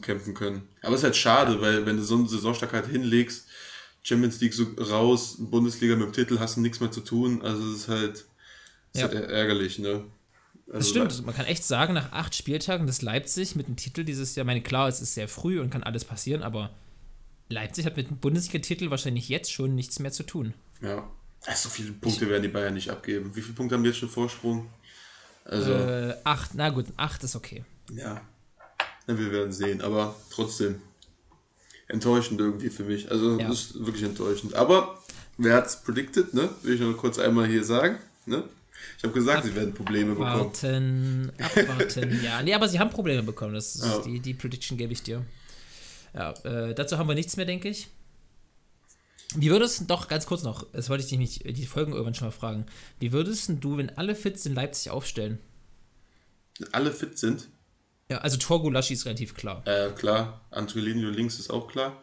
[0.00, 0.68] kämpfen können.
[0.82, 3.46] Aber es ist halt schade, weil, wenn du so eine Saisonstarkheit halt hinlegst,
[4.02, 7.42] Champions League so raus, Bundesliga mit dem Titel hast du nichts mehr zu tun.
[7.42, 8.24] Also, es ist halt,
[8.92, 9.06] es Ja.
[9.06, 10.04] ist halt ärgerlich, ne?
[10.66, 14.04] Also, Das stimmt, man kann echt sagen, nach acht Spieltagen, dass Leipzig mit dem Titel
[14.04, 16.70] dieses Jahr, meine klar, es ist sehr früh und kann alles passieren, aber
[17.50, 20.54] Leipzig hat mit dem Bundesliga-Titel wahrscheinlich jetzt schon nichts mehr zu tun.
[20.80, 21.06] Ja.
[21.46, 23.36] Also, so viele Punkte werden die Bayern nicht abgeben.
[23.36, 24.66] Wie viele Punkte haben die jetzt schon Vorsprung?
[25.44, 27.64] Also, Äh, acht, na gut, acht ist okay.
[27.92, 28.22] Ja.
[29.06, 30.76] Na, wir werden sehen, aber trotzdem
[31.88, 33.10] enttäuschend irgendwie für mich.
[33.10, 33.48] Also Ja.
[33.48, 34.54] das ist wirklich enttäuschend.
[34.54, 35.02] Aber
[35.36, 36.48] wer hat's predicted, ne?
[36.62, 38.44] Will ich noch kurz einmal hier sagen, ne?
[38.98, 40.40] Ich habe gesagt, sie werden Probleme bekommen.
[40.40, 42.42] Warten, abwarten, ja.
[42.42, 43.98] Nee, aber sie haben Probleme bekommen, das ist Ja.
[44.00, 45.24] die, die Prediction gebe ich dir.
[46.14, 47.88] Ja, äh, dazu haben wir nichts mehr, denke ich.
[49.36, 52.14] Wie würdest du, doch ganz kurz noch, das wollte ich dich nicht, die Folgen irgendwann
[52.14, 52.66] schon mal fragen.
[53.00, 55.38] Wie würdest du, wenn alle fit sind, Leipzig aufstellen?
[56.72, 57.48] Alle fit sind.
[58.10, 59.66] Ja, also Torgulaschi ist relativ klar.
[59.66, 60.42] Äh, klar.
[60.50, 62.02] Antolinho links ist auch klar.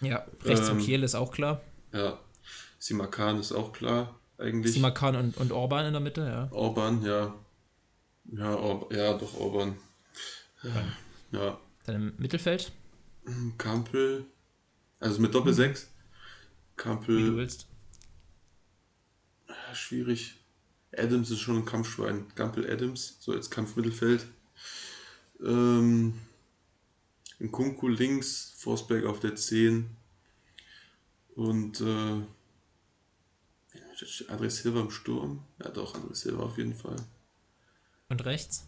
[0.00, 1.62] Ja, rechts Ähm, und Kiel ist auch klar.
[1.92, 2.18] Ja.
[2.78, 4.72] Simakan ist auch klar, eigentlich.
[4.74, 6.48] Simakan und, und Orban in der Mitte, ja.
[6.52, 7.34] Orban, ja.
[8.30, 9.76] Ja, Or ja, doch, Orban.
[11.32, 11.58] Ja.
[11.86, 12.70] Dann im Mittelfeld,
[13.56, 14.26] Kampel.
[15.00, 15.82] Also mit Doppel 6.
[15.82, 15.86] wie
[16.76, 17.66] du Kampel, willst.
[19.72, 20.36] schwierig.
[20.96, 22.32] Adams ist schon ein Kampfschwein.
[22.34, 24.26] Kampel Adams, so als Kampfmittelfeld.
[25.40, 26.14] Ähm,
[27.40, 29.88] Nkunku links, Forsberg auf der 10.
[31.36, 32.22] Und äh,
[34.28, 35.44] André Silva im Sturm.
[35.62, 36.96] Ja, doch, André Silva auf jeden Fall.
[38.08, 38.66] Und rechts?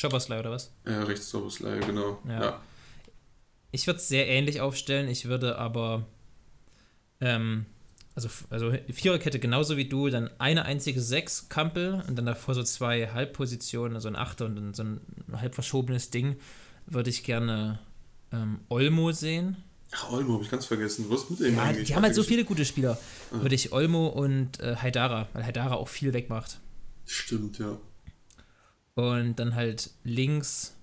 [0.00, 0.72] Choboslai oder was?
[0.84, 2.20] Ja, rechts Soboslai, genau.
[2.26, 2.40] Ja.
[2.40, 2.62] Ja.
[3.70, 5.08] Ich würde es sehr ähnlich aufstellen.
[5.08, 6.06] Ich würde aber,
[7.20, 7.66] ähm,
[8.16, 12.62] also, also Viererkette genauso wie du, dann eine einzige Sechs Kampel und dann davor so
[12.62, 15.00] zwei Halbpositionen, also ein Achter und dann so ein
[15.34, 16.36] halb verschobenes Ding,
[16.86, 17.78] würde ich gerne
[18.32, 19.58] ähm, Olmo sehen.
[19.92, 21.06] Ach, Olmo habe ich ganz vergessen.
[21.10, 21.88] Was ist mit dem Ja, eigentlich?
[21.88, 22.98] die haben halt so viele gute Spieler.
[23.30, 26.58] Würde ich Olmo und äh, Haidara, weil Haidara auch viel wegmacht.
[27.04, 27.78] Stimmt, ja.
[28.94, 30.74] Und dann halt links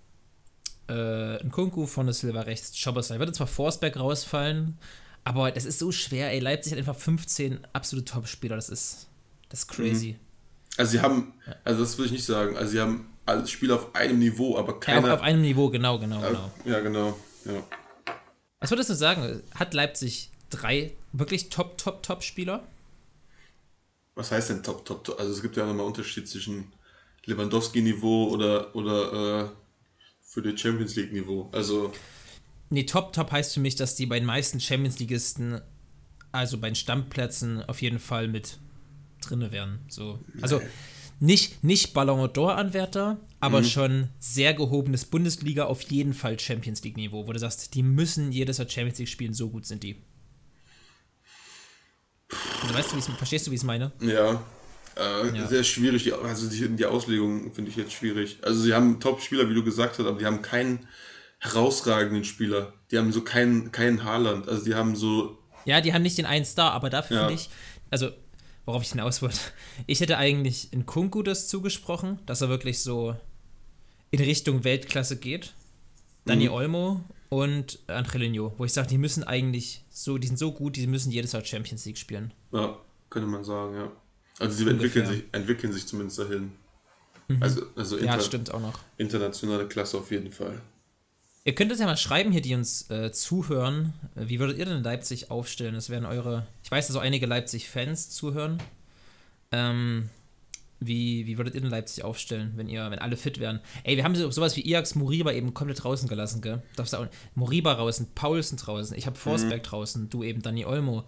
[0.87, 3.17] äh, ein Kunku, vorne Silva, rechts Schoboslai.
[3.17, 4.77] Würde zwar Forsberg rausfallen,
[5.23, 6.31] aber das ist so schwer.
[6.31, 8.55] Ey, Leipzig hat einfach 15 absolute Top-Spieler.
[8.55, 9.07] Das ist,
[9.49, 10.17] das ist crazy.
[10.77, 11.33] Also sie haben,
[11.63, 14.69] also das will ich nicht sagen, also sie haben alle Spieler auf einem Niveau, aber
[14.71, 15.13] Ja, auf, keiner.
[15.13, 16.51] auf einem Niveau, genau, genau, genau.
[16.65, 17.17] Ja, genau.
[17.45, 17.63] Ja.
[18.59, 19.41] Was würdest du sagen?
[19.55, 22.63] Hat Leipzig drei wirklich Top, Top, Top-Spieler?
[24.15, 25.19] Was heißt denn Top, Top, Top?
[25.19, 26.71] Also es gibt ja nochmal Unterschied zwischen
[27.25, 29.49] Lewandowski-Niveau oder, oder äh,
[30.21, 31.49] für das Champions League-Niveau.
[31.51, 31.91] Also,
[32.73, 35.61] Nee, Top, Top heißt für mich, dass die bei den meisten Champions-Ligisten,
[36.31, 38.57] also bei den Stammplätzen, auf jeden Fall mit
[39.21, 39.81] drinne wären.
[39.89, 40.17] So.
[40.41, 40.59] Also
[41.19, 47.31] nicht, nicht Ballon d'Or-Anwärter, aber schon sehr gehobenes Bundesliga, auf jeden Fall Champions League-Niveau, wo
[47.31, 50.01] du sagst, die müssen jedes Jahr Champions League spielen, so gut sind die.
[52.63, 53.91] Also weißt du, verstehst du, wie ich es meine?
[54.01, 54.43] ja,
[54.97, 55.47] äh, Ja.
[55.47, 56.05] sehr schwierig.
[56.05, 58.39] Die, also die, die Auslegung finde ich jetzt schwierig.
[58.41, 60.87] Also sie haben Top-Spieler, wie du gesagt hast, aber die haben keinen
[61.43, 62.73] herausragenden Spieler.
[62.91, 64.47] Die haben so keinen, keinen Haaland.
[64.47, 67.27] Also die haben so Ja, die haben nicht den einen Star, aber dafür Ja.
[67.27, 67.49] finde ich,
[67.91, 68.09] also
[68.65, 69.39] worauf ich hinaus wollte,
[69.87, 73.15] ich hätte eigentlich in Kunku das zugesprochen, dass er wirklich so
[74.11, 75.53] in Richtung Weltklasse geht.
[76.25, 76.53] Dani Mhm.
[76.53, 80.87] Olmo und Angelino, wo ich sage, die müssen eigentlich so, die sind so gut, die
[80.87, 82.31] müssen jedes Jahr Champions League spielen.
[82.53, 82.77] Ja,
[83.09, 83.91] könnte man sagen, ja.
[84.39, 86.53] Also sie entwickeln sich, entwickeln sich zumindest dahin.
[87.39, 88.79] Also, also Ja, inter, stimmt auch noch.
[88.97, 90.61] internationale Klasse auf jeden Fall.
[91.45, 93.93] Ihr könnt es ja mal schreiben hier, die uns äh, zuhören.
[94.15, 95.73] Äh, Wie würdet ihr denn Leipzig aufstellen?
[95.75, 96.47] Das wären eure.
[96.63, 98.63] Ich weiß, dass auch einige Leipzig-Fans zuhören.
[99.51, 100.09] Ähm,
[100.79, 103.59] wie, wie würdet ihr denn Leipzig aufstellen, wenn ihr, wenn alle fit wären?
[103.83, 106.61] Ey, wir haben so, sowas wie Iax Moriba eben komplett draußen gelassen, gell?
[106.75, 111.03] Darfst du auch, Moriba draußen, Paulsen draußen, ich habe Forsberg draußen, du eben Dani Olmo.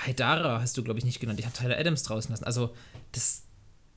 [0.00, 1.38] Haidara hast du, glaube ich, nicht genannt.
[1.38, 2.44] Ich habe Tyler Adams draußen lassen.
[2.44, 2.74] Also,
[3.12, 3.44] das ist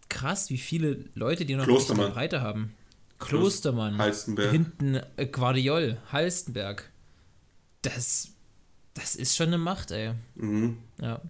[0.09, 2.11] krass, wie viele Leute, die noch Klostermann.
[2.11, 2.73] Breite haben.
[3.19, 3.97] Klostermann.
[3.97, 4.51] Halstenberg.
[4.51, 6.89] Hinten äh, Guardiol, Halstenberg.
[7.81, 8.29] Das,
[8.93, 10.13] das ist schon eine Macht, ey.
[10.35, 10.77] Mhm.
[11.01, 11.21] Ja.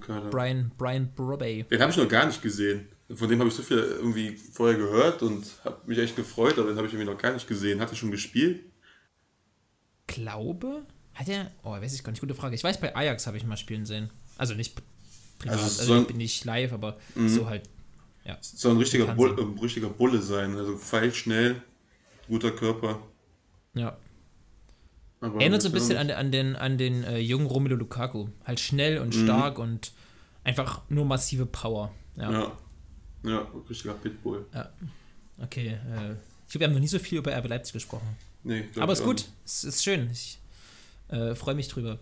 [0.00, 0.30] Kader.
[0.30, 1.64] Brian, Brian Brobey.
[1.64, 2.88] Den habe ich noch gar nicht gesehen.
[3.14, 6.68] Von dem habe ich so viel irgendwie vorher gehört und habe mich echt gefreut, aber
[6.68, 7.80] den habe ich irgendwie noch gar nicht gesehen.
[7.80, 8.64] Hat er schon gespielt?
[10.08, 10.82] Glaube?
[11.14, 11.50] Hat er.
[11.62, 12.20] Oh, weiß ich gar nicht.
[12.20, 12.54] Gute Frage.
[12.56, 14.10] Ich weiß, bei Ajax habe ich mal spielen sehen.
[14.36, 14.74] Also nicht
[15.38, 17.68] privat, Also also, so ich bin nicht live, aber so halt.
[18.40, 19.06] Soll ein richtiger.
[19.14, 20.56] Bull, ein richtiger Bulle sein.
[20.56, 21.62] Also feilschnell,
[22.28, 23.00] guter Körper.
[23.74, 23.96] Ja.
[25.20, 28.28] Aber Erinnert so ein bisschen ja- an, an den, an den äh, jungen Romelu Lukaku.
[28.44, 29.92] Halt schnell und stark und
[30.44, 31.92] einfach nur massive Power.
[32.16, 32.30] Ja.
[32.30, 32.52] Ja.
[33.22, 34.46] Ja, richtiger Pitbull.
[35.42, 35.68] Okay.
[35.68, 35.72] Äh,
[36.46, 38.16] ich glaube, wir haben noch nie so viel über RB Leipzig gesprochen.
[38.44, 39.24] Nee, glaub Aber ich ist gut.
[39.44, 40.08] Es ist schön.
[40.12, 40.38] Ich
[41.08, 41.98] äh, freue mich drüber.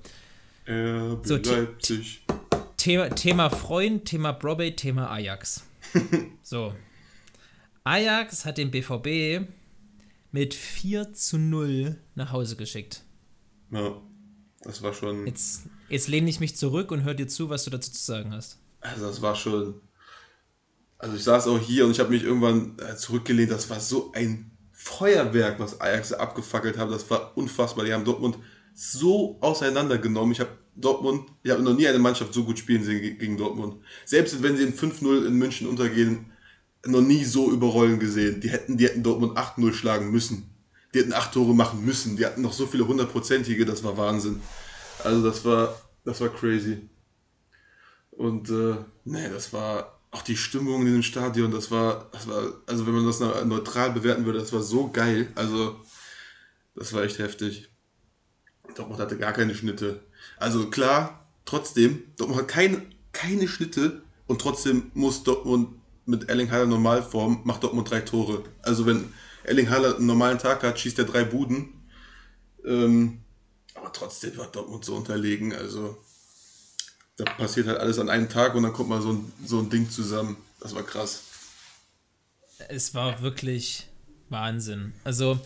[0.69, 2.23] RB So, Leipzig.
[2.77, 5.65] Thema, Thema Freund, Thema Brobey, Thema Ajax.
[6.43, 6.75] so.
[7.85, 9.49] Ajax hat den BVB
[10.33, 13.03] mit 4 zu 0 nach Hause geschickt.
[13.71, 14.01] Ja,
[14.63, 15.27] das war schon.
[15.27, 18.33] Jetzt, jetzt lehne ich mich zurück und höre dir zu, was du dazu zu sagen
[18.33, 18.59] hast.
[18.81, 19.81] Also das war schon.
[20.99, 23.51] Also ich saß auch hier und ich habe mich irgendwann äh, zurückgelehnt.
[23.51, 26.91] Das war so ein Feuerwerk, was Ajax abgefackelt hat.
[26.91, 27.85] Das war unfassbar.
[27.85, 28.39] Die haben Dortmund
[28.75, 30.33] so auseinandergenommen.
[30.33, 33.37] Ich habe Dortmund, ich habe noch nie eine Mannschaft so gut spielen sehen ge- gegen
[33.37, 33.77] Dortmund.
[34.05, 36.33] Selbst wenn sie in 5-0 in München untergehen,
[36.87, 38.41] noch nie so überrollen gesehen.
[38.41, 40.51] Die hätten, die hätten Dortmund 8-0 schlagen müssen.
[40.95, 42.17] Die hätten 8 Tore machen müssen.
[42.17, 44.41] Die hatten noch so viele hundertprozentige, das war Wahnsinn.
[45.03, 46.89] Also das war Das war crazy.
[48.11, 52.53] Und äh, nee, das war auch die Stimmung in dem Stadion, das war, das war,
[52.67, 55.29] also wenn man das neutral bewerten würde, das war so geil.
[55.35, 55.81] Also,
[56.77, 57.69] das war echt heftig.
[58.77, 60.01] Dortmund hatte gar keine Schnitte.
[60.37, 62.83] Also klar, trotzdem, Dortmund hat keine,
[63.13, 68.45] keine Schnitte und trotzdem muss Dortmund mit Erling Haaland Normalform, macht Dortmund drei Tore.
[68.63, 69.13] Also wenn
[69.45, 71.69] Erling Haaland einen normalen Tag hat, schießt er drei Buden.
[72.65, 73.21] Ähm,
[73.75, 75.55] aber trotzdem war Dortmund so unterlegen.
[75.55, 75.99] Also
[77.17, 79.71] da passiert halt alles an einem Tag und dann kommt mal so ein, so ein
[79.71, 80.37] Ding zusammen.
[80.61, 81.23] Das war krass.
[82.69, 83.87] Es war wirklich
[84.31, 84.95] Wahnsinn.
[85.05, 85.39] Also,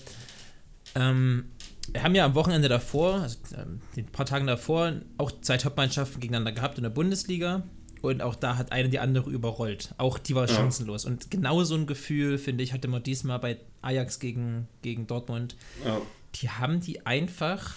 [0.94, 1.50] ähm,
[1.92, 6.20] wir haben ja am Wochenende davor, also ähm, den paar Tagen davor, auch zwei Top-Mannschaften
[6.20, 7.62] gegeneinander gehabt in der Bundesliga.
[8.00, 9.94] Und auch da hat eine die andere überrollt.
[9.98, 10.54] Auch die war ja.
[10.54, 11.04] chancenlos.
[11.04, 15.56] Und genau so ein Gefühl, finde ich, hatte man diesmal bei Ajax gegen, gegen Dortmund.
[15.84, 16.00] Ja.
[16.36, 17.74] Die haben die einfach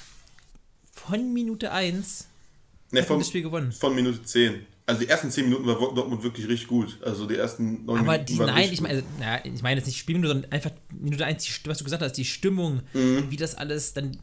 [0.92, 2.28] von Minute 1
[2.92, 3.72] nee, vom, das Spiel gewonnen.
[3.72, 4.66] Von Minute 10.
[4.86, 6.98] Also die ersten 10 Minuten war Dortmund wirklich richtig gut.
[7.04, 10.34] Also die ersten 9 Aber die, nein, ich meine, also, ich meine jetzt nicht Spielminute,
[10.34, 13.26] sondern einfach Minute 1, die, was du gesagt hast, die Stimmung, mhm.
[13.30, 14.18] wie das alles dann.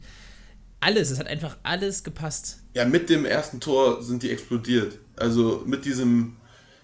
[0.81, 2.59] Alles, es hat einfach alles gepasst.
[2.73, 4.97] Ja, mit dem ersten Tor sind die explodiert.
[5.17, 6.37] Also mit diesem,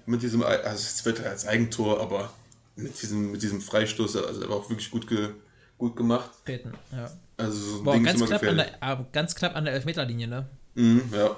[0.06, 2.34] mit diesem, also es wird als Eigentor, aber
[2.76, 5.30] mit diesem, mit diesem Freistoß, also er war auch wirklich gut, ge,
[5.78, 6.30] gut gemacht.
[6.44, 7.10] Beten, ja.
[7.38, 10.46] Also so Boah, ganz, knapp an der, ganz knapp an der Elfmeterlinie, ne?
[10.76, 11.36] Mhm, ja.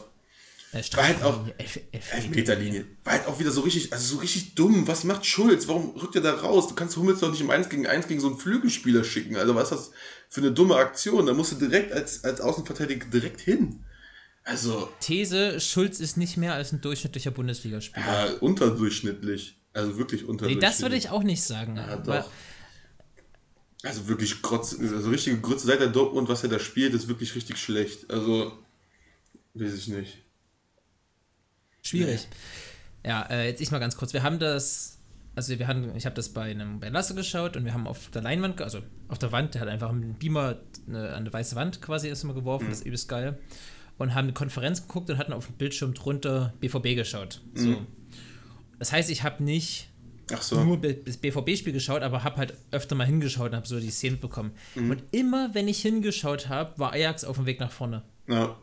[0.74, 1.46] Äh, war halt auch
[1.92, 2.86] Elfmeterlinie.
[3.04, 4.88] War halt auch wieder so richtig, also so richtig dumm.
[4.88, 5.68] Was macht Schulz?
[5.68, 6.68] Warum rückt er da raus?
[6.68, 9.38] Du kannst Hummels doch nicht im 1 gegen 1 gegen so einen Flügelspieler schicken.
[9.38, 9.92] Also was ist das
[10.30, 11.26] für eine dumme Aktion?
[11.26, 13.86] Da musst du direkt als, als Außenverteidiger direkt hin.
[14.44, 14.90] Also.
[15.00, 18.06] These, Schulz ist nicht mehr als ein durchschnittlicher Bundesligaspieler.
[18.06, 19.60] Ja, unterdurchschnittlich.
[19.74, 20.56] Also wirklich unterdurchschnittlich.
[20.56, 21.78] Nee, das würde ich auch nicht sagen.
[21.78, 22.30] Ja, doch.
[23.84, 25.68] Also wirklich Grotz, also richtige Grütze.
[25.68, 28.10] Seit der Dortmund, was er da spielt, ist wirklich richtig schlecht.
[28.10, 28.52] Also,
[29.54, 30.27] weiß ich nicht.
[31.88, 32.28] Schwierig.
[33.04, 33.10] Nee.
[33.10, 34.14] Ja, äh, jetzt ich mal ganz kurz.
[34.14, 35.00] Wir haben das,
[35.36, 38.10] also wir haben, ich habe das bei einem bei Lasse geschaut und wir haben auf
[38.10, 41.56] der Leinwand, also auf der Wand, der hat einfach einen Beamer eine, an eine weiße
[41.56, 42.70] Wand quasi erstmal geworfen, mhm.
[42.70, 43.38] das ist übelst geil.
[43.98, 47.42] Und haben eine Konferenz geguckt und hatten auf dem Bildschirm drunter BVB geschaut.
[47.54, 47.60] Mhm.
[47.60, 47.88] So.
[48.78, 49.90] Das heißt, ich habe nicht
[50.40, 50.64] so.
[50.64, 54.18] nur das BVB-Spiel geschaut, aber habe halt öfter mal hingeschaut und habe so die Szene
[54.18, 54.52] bekommen.
[54.76, 54.92] Mhm.
[54.92, 58.04] Und immer, wenn ich hingeschaut habe, war Ajax auf dem Weg nach vorne.
[58.28, 58.56] Ja.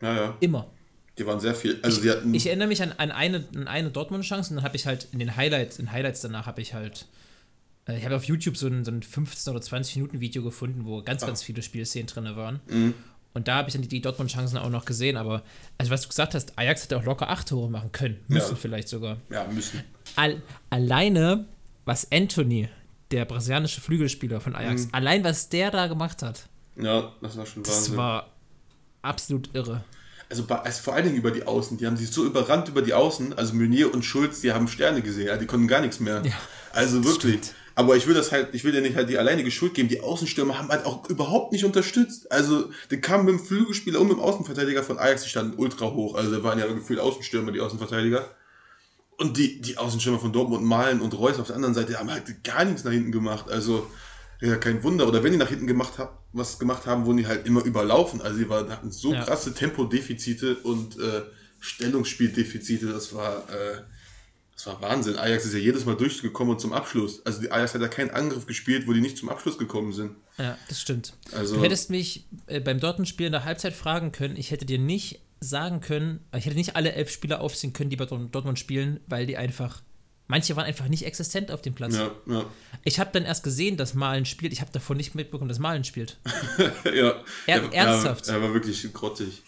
[0.00, 0.36] Ja, ja.
[0.40, 0.70] Immer.
[1.18, 1.78] Die waren sehr viel.
[1.82, 4.76] Also ich, hatten ich erinnere mich an, an eine, an eine Dortmund-Chance und dann habe
[4.76, 7.06] ich halt in den Highlights, in Highlights danach habe ich halt.
[7.86, 10.86] Äh, ich habe auf YouTube so ein, so ein 15 oder 20 Minuten Video gefunden,
[10.86, 11.26] wo ganz, Ach.
[11.26, 12.60] ganz viele Spielszenen drin waren.
[12.68, 12.94] Mhm.
[13.34, 15.16] Und da habe ich dann die, die Dortmund-Chancen auch noch gesehen.
[15.16, 15.42] Aber,
[15.78, 18.18] also was du gesagt hast, Ajax hätte auch locker acht Tore machen können.
[18.28, 18.56] Müssen ja.
[18.56, 19.18] vielleicht sogar.
[19.30, 19.82] Ja, müssen.
[20.16, 21.46] All, alleine,
[21.84, 22.68] was Anthony,
[23.10, 24.94] der brasilianische Flügelspieler von Ajax, mhm.
[24.94, 26.48] allein was der da gemacht hat.
[26.76, 27.84] Ja, das war schon Wahnsinn.
[27.84, 28.30] Das war
[29.02, 29.84] absolut irre
[30.32, 32.94] also, also, vor allen Dingen über die Außen, die haben sich so überrannt über die
[32.94, 36.22] Außen, also Meunier und Schulz, die haben Sterne gesehen, ja, die konnten gar nichts mehr.
[36.24, 36.32] Ja,
[36.72, 37.34] also wirklich.
[37.34, 37.54] Stimmt.
[37.74, 39.88] Aber ich will das halt, ich will dir nicht halt die alleinige Schuld geben.
[39.88, 42.32] Die Außenstürmer haben halt auch überhaupt nicht unterstützt.
[42.32, 45.86] Also, die kamen mit dem Flügelspieler und mit dem Außenverteidiger von Ajax, die standen ultra
[45.92, 46.14] hoch.
[46.14, 48.28] Also, da waren ja gefühlt Außenstürmer, die Außenverteidiger.
[49.18, 52.42] Und die, die Außenstürmer von Dortmund, Malen und Reus auf der anderen Seite haben halt
[52.42, 53.50] gar nichts nach hinten gemacht.
[53.50, 53.86] Also,
[54.42, 55.06] ja, kein Wunder.
[55.06, 58.20] Oder wenn die nach hinten gemacht haben, was gemacht haben, wurden die halt immer überlaufen.
[58.20, 59.24] Also die hatten so ja.
[59.24, 61.22] krasse Tempodefizite und äh,
[61.60, 63.82] Stellungsspieldefizite, das war, äh,
[64.54, 65.16] das war Wahnsinn.
[65.16, 67.24] Ajax ist ja jedes Mal durchgekommen und zum Abschluss.
[67.24, 70.16] Also die Ajax hat ja keinen Angriff gespielt, wo die nicht zum Abschluss gekommen sind.
[70.38, 71.14] Ja, das stimmt.
[71.30, 74.78] Also, du hättest mich äh, beim Dortmund-Spiel in der Halbzeit fragen können, ich hätte dir
[74.78, 79.00] nicht sagen können, ich hätte nicht alle elf Spieler aufziehen können, die bei Dortmund spielen,
[79.06, 79.82] weil die einfach
[80.32, 81.94] Manche waren einfach nicht existent auf dem Platz.
[81.94, 82.46] Ja, ja.
[82.84, 84.54] Ich habe dann erst gesehen, dass Malen spielt.
[84.54, 86.16] Ich habe davon nicht mitbekommen, dass Malen spielt.
[86.86, 87.22] ja.
[87.46, 88.28] Er, ernsthaft.
[88.28, 89.42] Er, er, war wirklich grottig.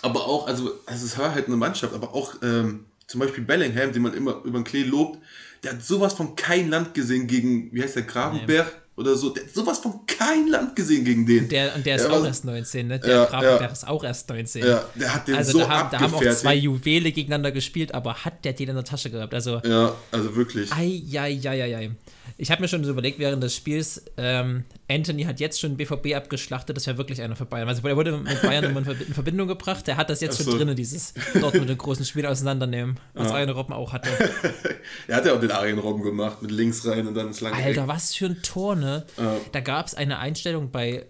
[0.00, 3.92] Aber auch, also, also es war halt eine Mannschaft, aber auch ähm, zum Beispiel Bellingham,
[3.92, 5.18] den man immer über den Klee lobt,
[5.64, 8.72] der hat sowas von kein Land gesehen gegen, wie heißt der, Grabenberg?
[8.74, 9.30] Nee oder so.
[9.30, 11.48] Der hat sowas von kein Land gesehen gegen den.
[11.48, 12.98] Der, und der ist ja, auch erst 19, ne?
[12.98, 13.58] Der ja, Graf, ja.
[13.58, 14.64] der ist auch erst 19.
[14.64, 17.94] Ja, der hat den also so da haben, da haben auch zwei Juwele gegeneinander gespielt,
[17.94, 19.34] aber hat der den in der Tasche gehabt?
[19.34, 20.72] Also, ja, also wirklich.
[20.72, 21.90] Ei, ei, ei, ei, ei.
[22.36, 26.14] Ich habe mir schon so überlegt während des Spiels, ähm, Anthony hat jetzt schon BVB
[26.14, 27.68] abgeschlachtet, das wäre wirklich einer für Bayern.
[27.68, 30.50] Also er wurde mit Bayern immer in Verbindung gebracht, der hat das jetzt so.
[30.50, 33.34] schon drin, dieses dort mit dem großen Spiel auseinandernehmen, was ja.
[33.34, 34.10] Arjen Robben auch hatte.
[35.08, 37.56] er hat ja auch den Arjen Robben gemacht, mit links rein und dann ins lange
[37.56, 37.88] Alter, Eck.
[37.88, 39.06] was für ein Tor, ne?
[39.16, 39.36] Ja.
[39.52, 41.06] Da gab es eine Einstellung bei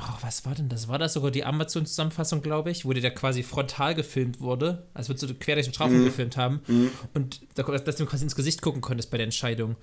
[0.00, 0.86] Oh, was war denn das?
[0.86, 5.28] War das sogar die Amazon-Zusammenfassung, glaube ich, wo der quasi frontal gefilmt wurde, als würdest
[5.28, 6.04] du quer durch den Strafraum mhm.
[6.04, 6.92] gefilmt haben mhm.
[7.14, 9.74] und da, dass du quasi ins Gesicht gucken konntest bei der Entscheidung.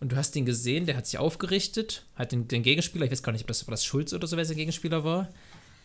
[0.00, 3.22] Und du hast ihn gesehen, der hat sich aufgerichtet, hat den, den Gegenspieler, ich weiß
[3.22, 5.28] gar nicht, ob das, war das Schulz oder so, wer sein Gegenspieler war,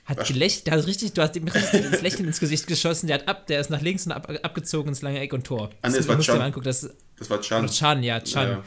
[0.06, 3.20] hat gelächelt, der hat richtig, du hast ihm richtig das Lächeln ins Gesicht geschossen, der
[3.20, 5.70] hat ab, der ist nach links und ab, abgezogen ins lange Eck und Tor.
[5.82, 6.40] Ah, nee, das du war musst dir Chan.
[6.40, 6.90] mal angucken, das,
[7.20, 7.68] Das war Chan.
[7.68, 8.50] Chan, ja, Chan.
[8.50, 8.64] Ja.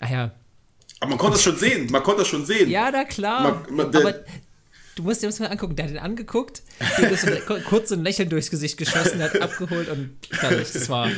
[0.00, 0.30] Ach ja.
[1.00, 1.86] Aber man konnte das schon sehen.
[1.90, 2.68] Man konnte das schon sehen.
[2.70, 3.62] Ja, na klar.
[3.70, 4.14] Man- man- aber
[4.96, 6.62] du musst dir das mal angucken, der hat ihn angeguckt,
[6.98, 7.30] dem ist so
[7.68, 10.72] kurz ein Lächeln durchs Gesicht geschossen, der hat abgeholt und fertig.
[10.72, 11.08] Das war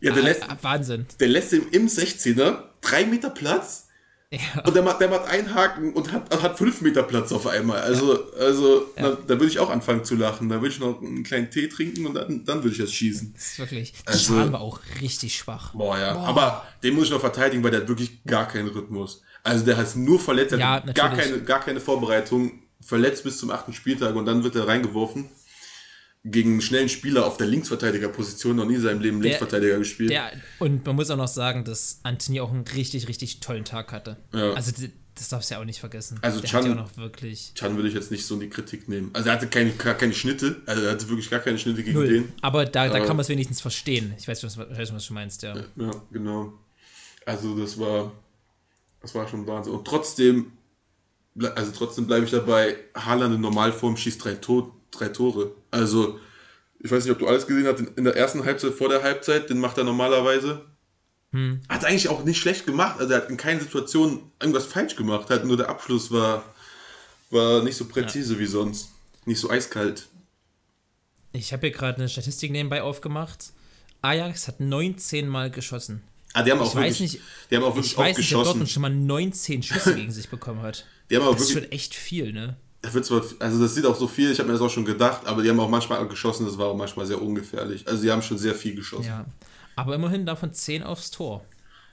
[0.00, 1.06] Ja, der, ah, lässt, ah, Wahnsinn.
[1.20, 3.88] der lässt ihm im 16er drei Meter Platz
[4.30, 4.38] Ja.
[4.64, 7.80] und der macht, der macht einen Haken und hat, hat fünf Meter Platz auf einmal.
[7.82, 9.10] Also, also Ja.
[9.10, 10.48] Da, da würde ich auch anfangen zu lachen.
[10.48, 13.32] Da würde ich noch einen kleinen Tee trinken und dann, dann würde ich das schießen.
[13.34, 13.92] Das ist wirklich.
[14.06, 15.72] Also- Chan war auch richtig schwach.
[15.74, 16.16] Boah, ja.
[16.16, 19.22] Aber den muss ich noch verteidigen, weil der hat wirklich gar keinen Rhythmus.
[19.42, 23.38] Also der hat nur verletzt, der Ja, hat gar keine, gar keine Vorbereitung, verletzt bis
[23.38, 25.28] zum achten Spieltag und dann wird er reingeworfen.
[26.26, 30.10] Gegen einen schnellen Spieler auf der Linksverteidigerposition, noch nie in seinem Leben Der- Linksverteidiger gespielt.
[30.10, 33.92] Der, und man muss auch noch sagen, dass Anthony auch einen richtig, richtig tollen Tag
[33.92, 34.16] hatte.
[34.32, 34.52] Ja.
[34.54, 34.72] Also
[35.16, 36.18] das darfst du ja auch nicht vergessen.
[36.22, 38.88] Also der Chan- ja noch wirklich Chan würde ich jetzt nicht so in die Kritik
[38.88, 39.10] nehmen.
[39.12, 41.94] Also er hatte keine, gar keine Schnitte, also er hatte wirklich gar keine Schnitte gegen
[41.98, 42.08] null.
[42.08, 42.32] den.
[42.40, 44.14] Aber da, da Aber- kann man es wenigstens verstehen.
[44.18, 45.54] Ich weiß, was, weiß, was du meinst, ja.
[45.76, 46.54] Ja, genau.
[47.26, 48.12] Also das war,
[49.02, 49.74] das war schon Wahnsinn.
[49.74, 50.52] Und trotzdem,
[51.54, 55.52] also trotzdem bleibe ich dabei, Haaland in Normalform schießt drei, Tor, drei Tore.
[55.70, 56.18] Also,
[56.80, 59.50] ich weiß nicht, ob du alles gesehen hast, in, der ersten Halbzeit, vor der Halbzeit,
[59.50, 60.64] den macht er normalerweise.
[61.32, 61.60] Hm.
[61.68, 65.30] Hat eigentlich auch nicht schlecht gemacht, also er hat in keiner Situation irgendwas falsch gemacht,
[65.30, 66.44] halt nur der Abschluss war,
[67.30, 68.90] war nicht so präzise wie sonst.
[69.26, 70.06] Nicht so eiskalt.
[71.32, 73.52] Ich habe hier gerade eine Statistik nebenbei aufgemacht.
[74.02, 76.02] Ajax hat 19 Mal geschossen.
[76.34, 78.26] Ah, die haben auch Ich weiß wirklich, nicht, die haben auch wirklich ich weiß nicht,
[78.26, 78.44] ob geschossen.
[78.44, 80.84] Dortmund schon mal 19 Schüsse gegen sich bekommen hat.
[81.08, 82.56] Die haben aber Das ist wirklich, schon echt viel, ne?
[82.84, 84.84] Da wird zwar, also das sieht auch so viel, ich habe mir das auch schon
[84.84, 87.88] gedacht, aber die haben auch manchmal geschossen, das war auch manchmal sehr ungefährlich.
[87.88, 89.06] Also die haben schon sehr viel geschossen.
[89.06, 89.26] Ja, Ja.
[89.74, 91.42] Aber immerhin davon 10 aufs Tor.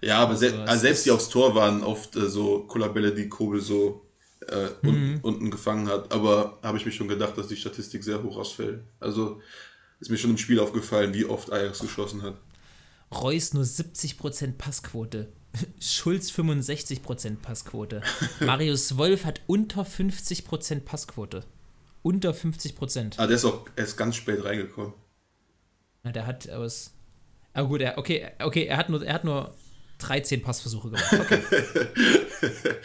[0.05, 3.29] aber se Also das also selbst die aufs Tor waren oft äh, so Kullerbälle, die
[3.29, 4.05] Kobel so
[4.47, 5.19] äh, un Mhm.
[5.21, 6.11] unten gefangen hat.
[6.11, 8.81] Aber habe ich mir schon gedacht, dass die Statistik sehr hoch ausfällt.
[8.99, 9.39] Also
[10.01, 12.35] ist mir schon im Spiel aufgefallen, wie oft Ajax geschossen hat.
[13.11, 15.31] Reus nur 70% Passquote.
[15.79, 18.01] Schulz 65% Passquote.
[18.39, 21.43] Marius Wolf hat unter 50% Passquote.
[22.03, 23.17] Unter 50%.
[23.17, 24.93] Aber der ist auch erst ganz spät reingekommen.
[26.03, 26.91] Na, der hat aus.
[27.53, 29.53] Ah gut, er, okay, okay, er hat nur, er hat nur
[29.99, 31.13] 13 Passversuche gemacht.
[31.13, 31.41] Okay.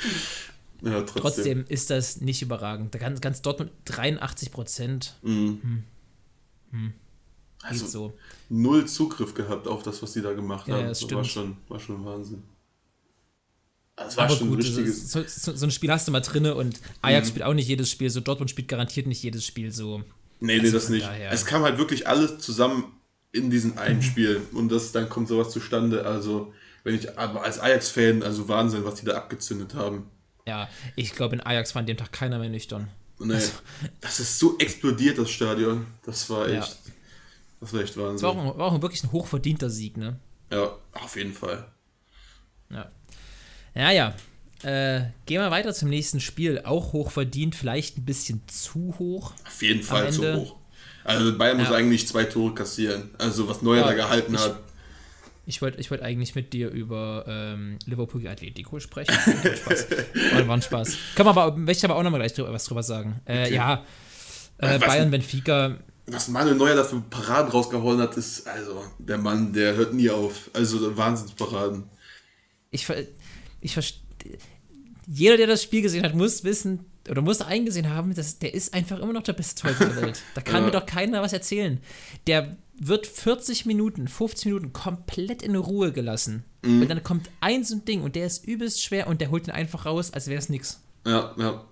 [0.83, 1.23] Ja, trotzdem.
[1.23, 2.95] Trotzdem ist das nicht überragend.
[2.95, 5.17] Da Ganz, ganz Dortmund 83 Prozent.
[7.63, 8.13] also Geht so.
[8.51, 10.83] null Zugriff gehabt auf das, was die da gemacht Ja, haben.
[10.83, 12.43] ja, das das war schon, war schon Wahnsinn.
[13.97, 14.99] Das war Aber schon gut, das richtiges.
[14.99, 17.31] ist, so, so, so ein Spiel hast du mal drinne und Ajax Mhm.
[17.31, 18.21] spielt auch nicht jedes Spiel so.
[18.21, 19.99] Dortmund spielt garantiert nicht jedes Spiel so.
[20.41, 21.07] Nee, nee, Also das von nicht.
[21.07, 22.93] daher- Es kam halt wirklich alles zusammen
[23.33, 23.79] in diesem Mhm.
[23.79, 26.05] einen Spiel und das, dann kommt sowas zustande.
[26.05, 26.53] Also,
[26.85, 30.11] wenn ich aber als Ajax-Fan, also Wahnsinn, was die da abgezündet haben.
[30.47, 32.89] Ja, ich glaube, in Ajax war an dem Tag keiner mehr nüchtern.
[33.19, 33.53] Nee, Also
[34.03, 35.87] das ist so explodiert, das Stadion.
[36.05, 36.59] Das war Ja.
[36.61, 36.77] echt,
[37.61, 38.59] das war echt Es war auch, Wahnsinn.
[38.59, 40.19] war auch wirklich ein hochverdienter Sieg, ne?
[40.53, 41.67] Ja, auf jeden Fall.
[42.71, 42.91] Ja.
[43.77, 44.15] Ja, ja.
[44.63, 46.63] Äh, gehen wir weiter zum nächsten Spiel.
[46.65, 49.33] Auch hochverdient, vielleicht ein bisschen zu hoch.
[49.47, 50.57] Auf jeden Fall zu hoch.
[51.05, 51.75] Also Bayern muss Ja.
[51.77, 53.11] eigentlich zwei Tore kassieren.
[53.19, 54.59] Also was Neuer Ja, da gehalten ich- hat.
[55.49, 59.15] Ich wollte ich wollt eigentlich mit dir über ähm, Liverpool gegen Atletico sprechen.
[59.27, 59.87] War ein Spaß.
[60.33, 60.97] War, war ein Spaß.
[61.15, 63.21] Kann man aber, möchte ich aber auch nochmal gleich drüber, was drüber sagen.
[63.27, 63.55] Äh, Okay.
[63.55, 63.85] Ja,
[64.59, 69.53] äh, Bayern, Benfica, Was Manuel Neuer da für Paraden rausgehauen hat, ist, also, der Mann,
[69.53, 70.51] der hört nie auf.
[70.53, 71.85] Also Wahnsinnsparaden.
[72.73, 73.05] ich, ver-
[73.67, 74.39] ich verstehe.
[75.07, 78.75] Jeder, der das Spiel gesehen hat, muss wissen oder muss eingesehen haben, dass der ist
[78.75, 80.23] einfach immer noch der beste Torhüter der Welt.
[80.35, 80.67] Da kann Ja.
[80.67, 81.81] mir doch keiner was erzählen.
[82.27, 86.45] Der wird 40 Minuten, 15 Minuten komplett in Ruhe gelassen.
[86.65, 86.83] Mhm.
[86.83, 89.47] Und dann kommt ein so ein Ding und der ist übelst schwer und der holt
[89.47, 90.83] ihn einfach raus, als wäre es nix.
[91.07, 91.65] Ja, ja.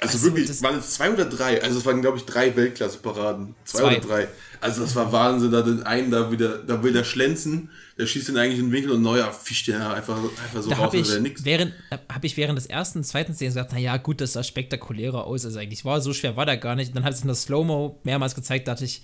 [0.00, 1.62] Also, Also, wirklich, waren es zwei oder drei?
[1.62, 3.54] Also es waren, glaube ich, drei Weltklasse-Paraden.
[3.64, 3.96] Zwei, Zwei.
[3.96, 4.28] oder drei.
[4.60, 8.30] Also das war Wahnsinn, da den einen da wieder, da will der schlenzen, der schießt
[8.30, 10.98] ihn eigentlich in den Winkel und Neuer fischt den einfach, einfach so Da raus, habe
[10.98, 11.44] als ich, nix.
[11.44, 11.74] während,
[12.08, 15.44] hab ich während des ersten und zweiten Szenen gesagt, naja, gut, das sah spektakulärer aus
[15.44, 16.00] als eigentlich war.
[16.00, 16.88] So schwer war der gar nicht.
[16.88, 19.02] Und dann hat es in der Slow-Mo mehrmals gezeigt, dachte ich,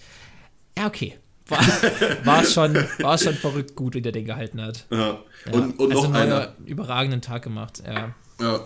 [0.76, 1.14] ja, okay.
[1.46, 1.60] War,
[2.24, 4.86] war, schon, war schon verrückt gut, wie der den gehalten hat.
[4.90, 4.98] Ja.
[5.46, 5.52] Ja.
[5.52, 6.54] Und, und also noch einer.
[6.56, 8.14] einen überragenden Tag gemacht, ja.
[8.40, 8.60] Ja.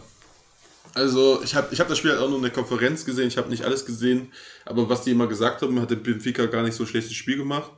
[0.95, 3.37] Also, ich habe ich hab das Spiel halt auch nur in der Konferenz gesehen, ich
[3.37, 4.33] habe nicht alles gesehen,
[4.65, 7.37] aber was die immer gesagt haben, hat der Benfica gar nicht so ein schlechtes Spiel
[7.37, 7.71] gemacht.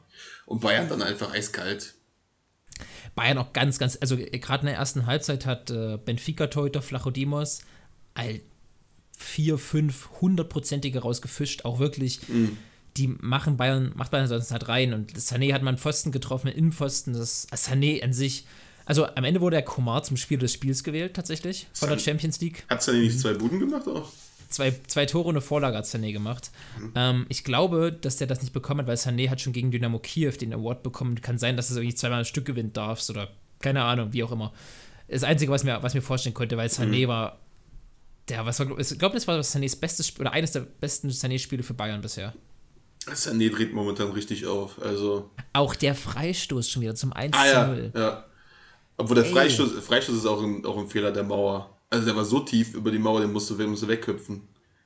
[0.45, 1.95] Und Bayern dann einfach eiskalt.
[3.17, 7.63] Bayern auch ganz, ganz, also äh, gerade in der ersten Halbzeit hat äh, Benfica-Torhüter Flachodimos
[8.15, 8.41] all
[9.17, 12.21] vier, fünf hundertprozentige rausgefischt, auch wirklich.
[12.97, 16.49] Die machen Bayern, macht Bayern sonst halt rein und Sané hat mal einen Pfosten getroffen,
[16.49, 17.13] einen Innenpfosten.
[17.13, 18.47] Das Sané an sich,
[18.87, 22.05] also am Ende wurde der Komar zum Spiel des Spiels gewählt, tatsächlich, von der Sané-
[22.05, 22.65] Champions League.
[22.69, 24.11] Hat es dann nicht zwei Buden gemacht auch?
[24.49, 26.51] zwei, zwei Tore und eine Vorlage hat Sané gemacht.
[26.79, 26.93] Mhm.
[26.95, 29.99] Ähm, ich glaube, dass der das nicht bekommen hat, weil Sané hat schon gegen Dynamo
[29.99, 31.21] Kiew den Award bekommen.
[31.21, 33.29] Kann sein, dass du irgendwie zweimal ein Stück gewinnen darfst oder
[33.61, 34.53] keine Ahnung, wie auch immer.
[35.09, 37.09] Das Einzige, was mir, was mir vorstellen konnte, weil Sané mhm.
[37.09, 37.41] war
[38.29, 41.63] der, was war, ich glaube, das war Sanés bestes Spiel oder eines der besten Sané-Spiele
[41.63, 42.35] für Bayern bisher.
[43.07, 44.83] Sané dreht momentan richtig auf.
[44.83, 47.93] Also auch der Freistoß schon wieder zum 1 ah, ja, 0.
[47.95, 48.25] Ja.
[48.97, 51.71] Obwohl der Freistoß, Freistoß ist auch ein, auch ein Fehler der Mauer.
[51.91, 54.43] Also der war so tief über die Mauer, den musst du, musst du wegköpfen.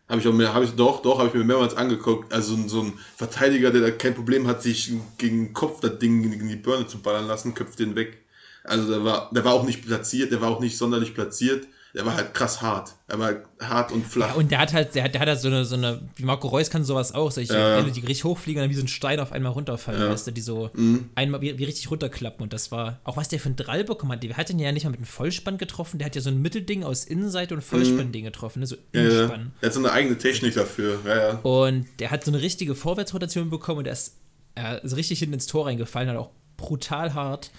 [0.08, 2.32] Habe ich auch mehr, habe ich doch, doch, habe ich mir mehrmals angeguckt.
[2.32, 6.28] Also so ein Verteidiger, der da kein Problem hat, sich gegen den Kopf das Ding
[6.28, 8.18] gegen die Birne zu ballern lassen, köpft den weg.
[8.64, 12.06] Also der war, der war auch nicht platziert, der war auch nicht sonderlich platziert der
[12.06, 12.94] war halt krass hart.
[13.08, 14.28] Er war hart und flach.
[14.28, 16.24] Ja, und der hat halt, der hat, der hat halt so eine, so eine, wie
[16.24, 17.76] Marco Reus kann sowas auch, solche ja.
[17.76, 20.08] Bälle, die richtig hochfliegen und dann wie so ein Stein auf einmal runterfallen, ja.
[20.08, 21.10] weißt du, die so mhm.
[21.16, 22.44] einmal wie, wie, richtig runterklappen.
[22.44, 24.70] Und das war, auch was der für ein Drall bekommen hat, der hat den ja
[24.70, 27.62] nicht mal mit einem Vollspann getroffen, der hat ja so ein Mittelding aus Innenseite und
[27.62, 28.66] Vollspann-Ding getroffen, ne?
[28.66, 29.40] so Innenspann.
[29.40, 31.38] Ja, der hat so eine eigene Technik dafür, ja, ja.
[31.42, 34.16] Und der hat so eine richtige Vorwärtsrotation bekommen und er ist,
[34.54, 36.30] er ist richtig hinten ins Tor reingefallen, hat auch
[36.60, 37.50] brutal hart.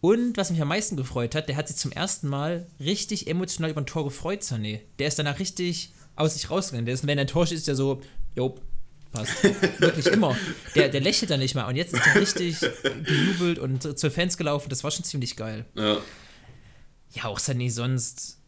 [0.00, 3.70] Und was mich am meisten gefreut hat, der hat sich zum ersten Mal richtig emotional
[3.70, 4.80] über ein Tor gefreut, Sané.
[4.98, 6.86] Der ist danach richtig aus sich rausgegangen.
[6.86, 8.02] Der ist, wenn er enttäuscht ist, der so,
[8.36, 8.58] jo,
[9.12, 9.42] passt.
[9.78, 10.36] Wirklich immer.
[10.74, 11.66] Der, der lächelt da nicht mal.
[11.66, 12.60] Und jetzt ist er richtig
[13.04, 14.68] gejubelt und zu Fans gelaufen.
[14.68, 15.64] Das war schon ziemlich geil.
[15.74, 15.98] Ja.
[17.12, 18.38] Ja, auch Sané sonst.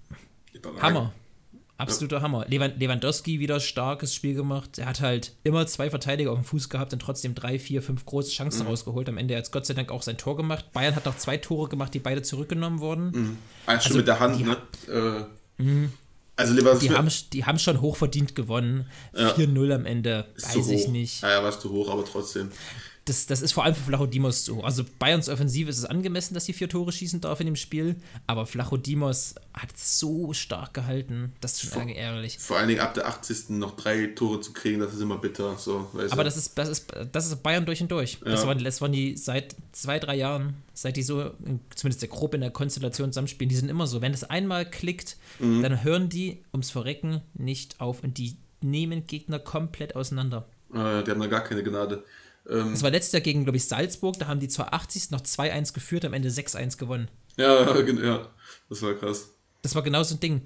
[0.80, 1.12] Hammer.
[1.78, 2.22] Absoluter ja.
[2.22, 2.46] Hammer.
[2.48, 4.78] Lewandowski wieder starkes Spiel gemacht.
[4.78, 8.04] Er hat halt immer zwei Verteidiger auf dem Fuß gehabt und trotzdem drei, vier, fünf
[8.04, 8.68] große Chancen mhm.
[8.68, 9.08] rausgeholt.
[9.08, 10.72] Am Ende hat es Gott sei Dank auch sein Tor gemacht.
[10.72, 13.10] Bayern hat noch zwei Tore gemacht, die beide zurückgenommen wurden.
[13.10, 13.38] Mhm.
[13.66, 14.56] Also, schon mit der Hand, die, ne?
[15.58, 15.92] Äh, mhm.
[16.36, 16.88] Also Lewandowski.
[16.88, 18.86] Die haben, die haben schon hochverdient gewonnen.
[19.14, 19.32] Ja.
[19.32, 21.22] 4-0 am Ende, Ist weiß ich nicht.
[21.22, 22.50] Ja, ja, war zu hoch, aber trotzdem
[23.04, 24.62] das, das ist vor allem für Flachodimos so.
[24.62, 27.96] Also Bayerns Offensive ist es angemessen, dass sie vier Tore schießen darf in dem Spiel,
[28.28, 32.38] aber Flachodimos hat so stark gehalten, das ist schon vor, ärgerlich.
[32.38, 33.50] Vor allen Dingen ab der 80.
[33.50, 35.56] noch drei Tore zu kriegen, das ist immer bitter.
[35.58, 38.18] So, aber das ist, das, ist, das ist Bayern durch und durch.
[38.24, 38.30] Ja.
[38.30, 41.32] Das, waren, das waren die seit zwei, drei Jahren, seit die so,
[41.74, 44.00] zumindest der grob in der Konstellation zusammenspielen, die sind immer so.
[44.00, 45.62] Wenn es einmal klickt, mhm.
[45.62, 50.46] dann hören die ums Verrecken nicht auf und die nehmen Gegner komplett auseinander.
[50.72, 52.04] Ah, die haben da gar keine Gnade.
[52.48, 54.18] Ähm, das war letztes Jahr gegen, glaube ich, Salzburg.
[54.18, 57.08] Da haben die zwar 80 noch 2-1 geführt, am Ende 6-1 gewonnen.
[57.36, 58.28] Ja, ja,
[58.68, 59.30] das war krass.
[59.62, 60.42] Das war genau so ein Ding.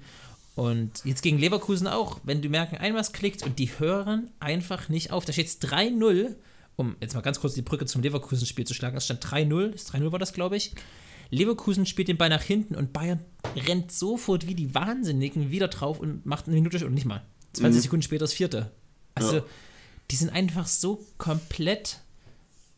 [0.55, 2.19] Und jetzt gegen Leverkusen auch.
[2.23, 5.25] Wenn du merken, ein was klickt und die hören einfach nicht auf.
[5.25, 6.35] Da steht es 3-0.
[6.75, 8.97] Um jetzt mal ganz kurz die Brücke zum Leverkusen-Spiel zu schlagen.
[8.97, 9.75] Es stand 3-0.
[9.75, 10.73] 3-0 war das, glaube ich.
[11.29, 13.19] Leverkusen spielt den Ball nach hinten und Bayern
[13.67, 17.25] rennt sofort wie die Wahnsinnigen wieder drauf und macht eine Minute und nicht mal.
[17.53, 17.81] 20 mhm.
[17.81, 18.71] Sekunden später das vierte.
[19.15, 19.43] Also, ja
[20.11, 21.99] die sind einfach so komplett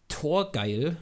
[0.07, 0.97] torgeil.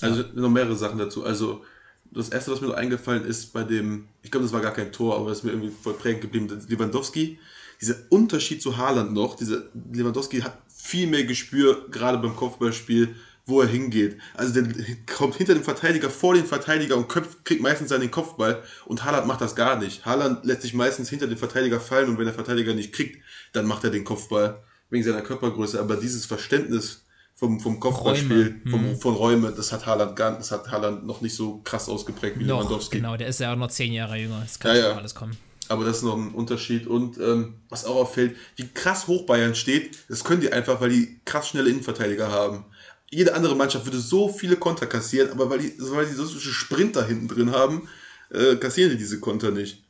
[0.00, 0.28] Also ja.
[0.34, 1.24] noch mehrere Sachen dazu.
[1.24, 1.64] Also
[2.10, 4.92] das erste, was mir so eingefallen ist bei dem, ich glaube, das war gar kein
[4.92, 7.38] Tor, aber das ist mir irgendwie voll prägend geblieben, Lewandowski.
[7.80, 13.14] Dieser Unterschied zu Haaland noch, dieser Lewandowski hat viel mehr Gespür, gerade beim Kopfballspiel,
[13.46, 14.18] wo er hingeht.
[14.34, 14.72] Also der
[15.12, 19.26] kommt hinter dem Verteidiger, vor den Verteidiger und köpft, kriegt meistens seinen Kopfball und Haaland
[19.26, 20.06] macht das gar nicht.
[20.06, 23.22] Haaland lässt sich meistens hinter den Verteidiger fallen und wenn der Verteidiger nicht kriegt,
[23.52, 27.04] dann macht er den Kopfball wegen seiner Körpergröße, aber dieses Verständnis
[27.34, 28.96] vom, vom Kopfballspiel, vom, hm.
[28.96, 32.44] von Räume, das hat Haaland gar, das hat Haaland noch nicht so krass ausgeprägt wie
[32.44, 32.98] noch, Lewandowski.
[32.98, 34.40] Genau, der ist ja auch noch zehn Jahre jünger.
[34.40, 34.96] Das kann ja, ja.
[34.96, 35.36] alles kommen.
[35.68, 36.86] Aber das ist noch ein Unterschied.
[36.86, 40.90] Und ähm, was auch auffällt, wie krass hoch Bayern steht, das können die einfach, weil
[40.90, 42.66] die krass schnelle Innenverteidiger haben.
[43.10, 46.40] Jede andere Mannschaft würde so viele Konter kassieren, aber weil die, weil die so viele
[46.40, 47.88] Sprinter hinten drin haben,
[48.30, 49.82] äh, kassieren die diese Konter nicht.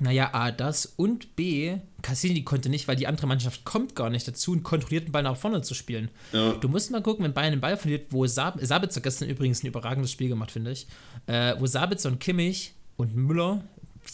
[0.00, 4.26] Naja, A, das und B, Cassini konnte nicht, weil die andere Mannschaft kommt gar nicht
[4.26, 6.10] dazu, einen kontrollierten Ball nach vorne zu spielen.
[6.32, 6.54] Ja.
[6.54, 9.66] Du musst mal gucken, wenn Bayern den Ball verliert, wo Sab Sabitzer gestern übrigens ein
[9.66, 10.86] überragendes Spiel gemacht, finde ich,
[11.26, 13.62] äh, wo Sabitzer und Kimmich und Müller,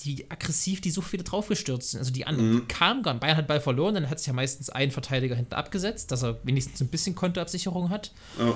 [0.03, 2.01] wie aggressiv die so viele draufgestürzt sind.
[2.01, 2.69] Also die anderen mhm.
[2.69, 3.21] kamen gar nicht.
[3.21, 6.41] Bayern hat Ball verloren, dann hat sich ja meistens ein Verteidiger hinten abgesetzt, dass er
[6.43, 8.13] wenigstens ein bisschen Kontoabsicherung hat.
[8.41, 8.55] Ja.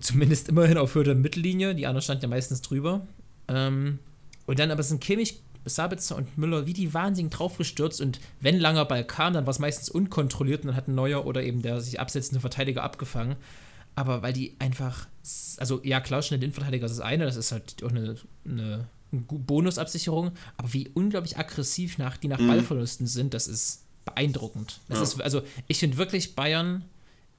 [0.00, 3.06] Zumindest immerhin auf Höhe der Mittellinie, die anderen standen ja meistens drüber.
[3.46, 3.98] Ähm,
[4.46, 8.84] und dann aber sind Kimmich Sabitzer und Müller wie die Wahnsinnigen draufgestürzt und wenn langer
[8.84, 11.80] Ball kam, dann war es meistens unkontrolliert und dann hat ein neuer oder eben der
[11.80, 13.36] sich absetzende Verteidiger abgefangen.
[13.94, 15.06] Aber weil die einfach,
[15.58, 18.86] also ja klar, schnell den Verteidiger ist das eine, das ist halt auch eine, eine,
[19.12, 22.48] Bonusabsicherung, aber wie unglaublich aggressiv nach, die nach mhm.
[22.48, 24.80] Ballverlusten sind, das ist beeindruckend.
[24.88, 25.04] Das ja.
[25.04, 26.84] ist, also ich finde wirklich Bayern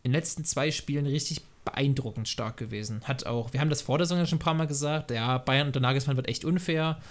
[0.03, 3.01] in den letzten zwei Spielen richtig beeindruckend stark gewesen.
[3.03, 5.67] Hat auch, wir haben das vor der Saison schon ein paar Mal gesagt, ja, Bayern
[5.67, 7.01] unter Nagelsmann wird echt unfair.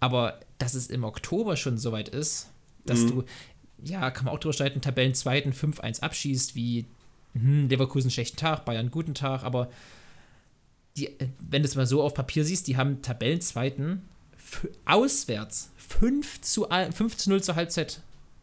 [0.00, 2.48] Aber dass es im Oktober schon soweit ist,
[2.86, 3.08] dass mhm.
[3.08, 3.24] du,
[3.84, 6.86] ja, kann man auch drüber streiten, Tabellenzweiten 5-1 abschießt, wie
[7.34, 9.70] hm, Leverkusen schlechten Tag, Bayern guten Tag, aber
[10.96, 14.02] die, wenn du es mal so auf Papier siehst, die haben Tabellenzweiten
[14.84, 18.00] auswärts 5 zu, 5 zu 0 zur Halbzeit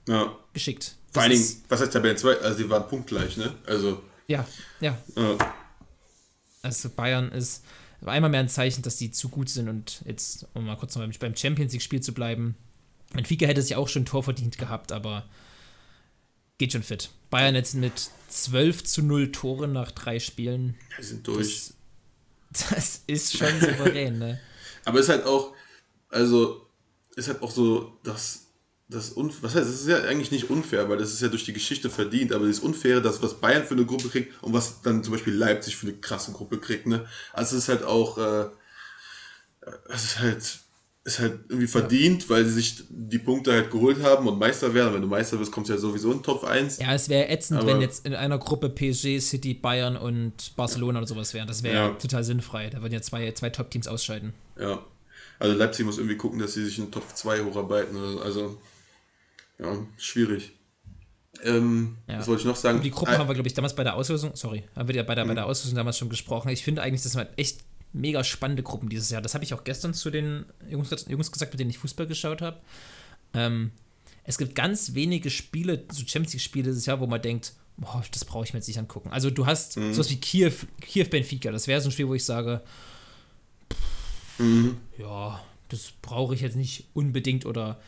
[0.08, 0.36] Ja.
[0.54, 0.96] geschickt.
[1.12, 2.38] Vor Das allen Dingen, was heißt Tabellen 2?
[2.42, 3.54] Also, die waren punktgleich, ne?
[3.66, 4.46] Also, Ja,
[4.80, 4.98] ja.
[5.16, 5.38] ja.
[6.62, 7.64] Also Bayern ist
[8.06, 11.08] einmal mehr ein Zeichen, dass die zu gut sind und jetzt, um mal kurz noch
[11.20, 12.56] beim- Champions League-Spiel zu bleiben.
[13.14, 15.28] Benfica hätte sich auch schon ein Tor verdient gehabt, aber
[16.58, 17.10] geht schon fit.
[17.30, 20.76] Bayern jetzt mit 12 zu 0 Toren nach drei Spielen.
[21.00, 21.72] die sind durch.
[22.52, 24.40] Das, das ist schon souverän, ne?
[24.86, 25.54] Aber ist halt auch,
[26.10, 26.68] also,
[27.16, 28.48] ist halt auch so, dass
[28.92, 31.46] das un was heißt, das ist ja eigentlich nicht unfair, weil das ist ja durch
[31.46, 34.82] die Geschichte verdient, aber das Unfaire, das, was Bayern für eine Gruppe kriegt und was
[34.82, 37.06] dann zum Beispiel Leipzig für eine krasse Gruppe kriegt, ne?
[37.34, 38.46] Also es ist halt auch, äh,
[39.94, 40.60] es ist halt,
[41.04, 44.94] ist halt irgendwie verdient, weil sie sich die Punkte halt geholt haben und Meister werden.
[44.94, 46.78] Wenn du Meister wirst, kommst du ja sowieso in Top 1.
[46.78, 51.08] Ja, es wäre ätzend, wenn jetzt in einer Gruppe PSG, City, Bayern und Barcelona oder
[51.08, 51.48] sowas wären.
[51.48, 51.90] Das wäre Ja.
[51.92, 52.70] total sinnfrei.
[52.70, 54.34] Da würden ja zwei, zwei Top-Teams ausscheiden.
[54.60, 54.84] Ja.
[55.40, 57.98] Also Leipzig muss irgendwie gucken, dass sie sich in Top 2 hocharbeiten.
[58.24, 58.60] Also,
[59.62, 60.52] ja, schwierig.
[61.44, 62.20] Ähm, Ja.
[62.20, 62.78] Was wollte ich noch sagen?
[62.78, 64.96] Über die Gruppen Ah, haben wir, glaube ich, damals bei der Auslösung, sorry, haben wir
[64.96, 66.50] ja bei der, bei der Auslösung damals schon gesprochen.
[66.50, 67.62] Ich finde eigentlich, das sind halt echt
[67.94, 69.22] mega spannende Gruppen dieses Jahr.
[69.22, 72.42] Das habe ich auch gestern zu den Jungs, Jungs gesagt, mit denen ich Fußball geschaut
[72.42, 72.58] habe.
[73.34, 73.72] Ähm,
[74.24, 78.24] es gibt ganz wenige Spiele, so Champions League-Spiele dieses Jahr, wo man denkt, boah, das
[78.26, 79.10] brauche ich mir jetzt nicht angucken.
[79.10, 80.52] Also du hast sowas wie Kiew,
[80.82, 82.62] Kiew Benfica, das wäre so ein Spiel, wo ich sage,
[84.38, 84.78] Mhm.
[84.98, 85.40] ja,
[85.70, 87.80] das brauche ich jetzt nicht unbedingt oder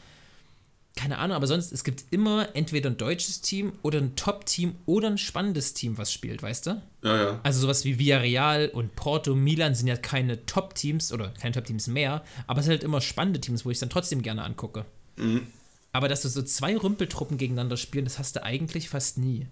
[0.95, 5.09] keine Ahnung, aber sonst, es gibt immer entweder ein deutsches Team oder ein Top-Team oder
[5.09, 6.81] ein spannendes Team, was spielt, weißt du?
[7.01, 7.39] Ja, ja.
[7.41, 12.23] Also sowas wie Villarreal und Porto, Milan sind ja keine Top-Teams oder keine Top-Teams mehr,
[12.45, 14.85] aber es sind halt immer spannende Teams, wo ich dann trotzdem gerne angucke.
[15.15, 15.47] Mhm.
[15.93, 19.47] Aber dass du so zwei Rümpeltruppen gegeneinander spielen, das hast du eigentlich fast nie.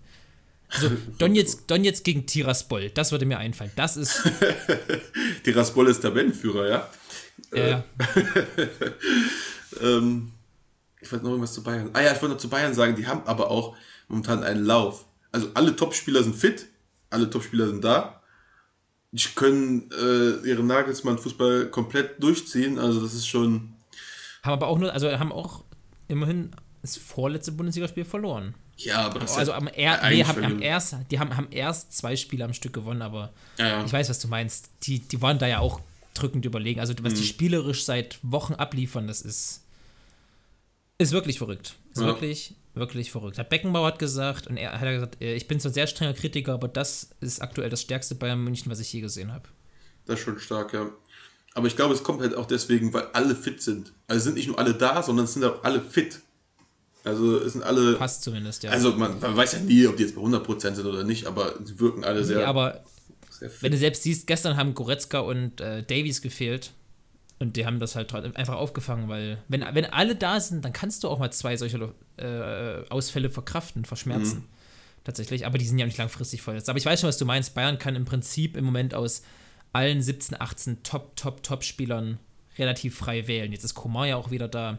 [0.70, 3.72] Also Donetsk, Donetsk gegen Tiraspol, das würde mir einfallen.
[3.76, 4.22] Das ist,
[5.46, 6.90] Die Raspol ist Tabellenführer, ja.
[7.52, 7.82] äh,
[9.82, 10.32] Ähm,
[11.02, 11.90] ich wollte noch irgendwas zu Bayern.
[11.94, 13.76] Ah ja, ich wollte noch zu Bayern sagen, die haben aber auch
[14.08, 15.06] momentan einen Lauf.
[15.32, 16.68] Also alle Topspieler sind fit,
[17.10, 18.22] alle Topspieler sind da.
[19.12, 22.80] Die können äh, ihren Nagelsmann-Fußball komplett durchziehen.
[22.80, 23.74] Also das ist schon.
[24.44, 25.64] haben aber auch nur, also haben auch
[26.08, 28.56] immerhin das vorletzte Bundesligaspiel verloren.
[28.78, 31.96] Ja, aber das ist Also am, er, nee, haben, am erst, die haben, haben erst
[31.96, 33.86] zwei Spiele am Stück gewonnen, aber Ja, ja.
[33.86, 34.70] ich weiß, was du meinst.
[34.84, 35.82] Die, die waren da ja auch
[36.14, 36.80] drückend überlegen.
[36.80, 37.18] Also was Mhm.
[37.18, 39.61] die spielerisch seit Wochen abliefern, das ist,
[41.02, 41.76] ist wirklich verrückt.
[41.94, 42.08] Ist Ja.
[42.08, 43.38] wirklich, wirklich verrückt.
[43.38, 46.54] Hat Beckenbauer hat gesagt, und er hat gesagt, äh, ich bin zwar sehr strenger Kritiker,
[46.54, 49.50] aber das ist aktuell das stärkste Bayern München, was ich je gesehen habe.
[50.06, 50.90] Das ist schon stark, ja.
[51.54, 53.92] Aber ich glaube, es kommt halt auch deswegen, weil alle fit sind.
[54.08, 56.20] Also sind nicht nur alle da, sondern es sind auch alle fit.
[57.04, 57.96] Also es sind alle.
[57.96, 58.72] Passt zumindest, ja.
[58.72, 61.56] Also man, man weiß ja nie, ob die jetzt bei 100% sind oder nicht, aber
[61.64, 62.84] sie wirken alle sehr, nee, aber
[63.32, 63.64] sehr fit.
[63.64, 66.72] wenn du selbst siehst, gestern haben Goretzka und äh, Davies gefehlt.
[67.42, 71.04] Und die haben das halt einfach aufgefangen, weil wenn, wenn alle da sind, dann kannst
[71.04, 74.48] du auch mal zwei solche äh, Ausfälle verkraften, verschmerzen.
[75.04, 75.48] Tatsächlich.
[75.48, 76.70] Aber die sind ja nicht langfristig verletzt.
[76.70, 77.56] Aber ich weiß schon, was du meinst.
[77.56, 79.24] Bayern kann im Prinzip im Moment aus
[79.74, 82.20] allen 17, 18 Top, Top, Top-Spielern
[82.60, 83.52] relativ frei wählen.
[83.52, 84.78] Jetzt ist Komar ja auch wieder da.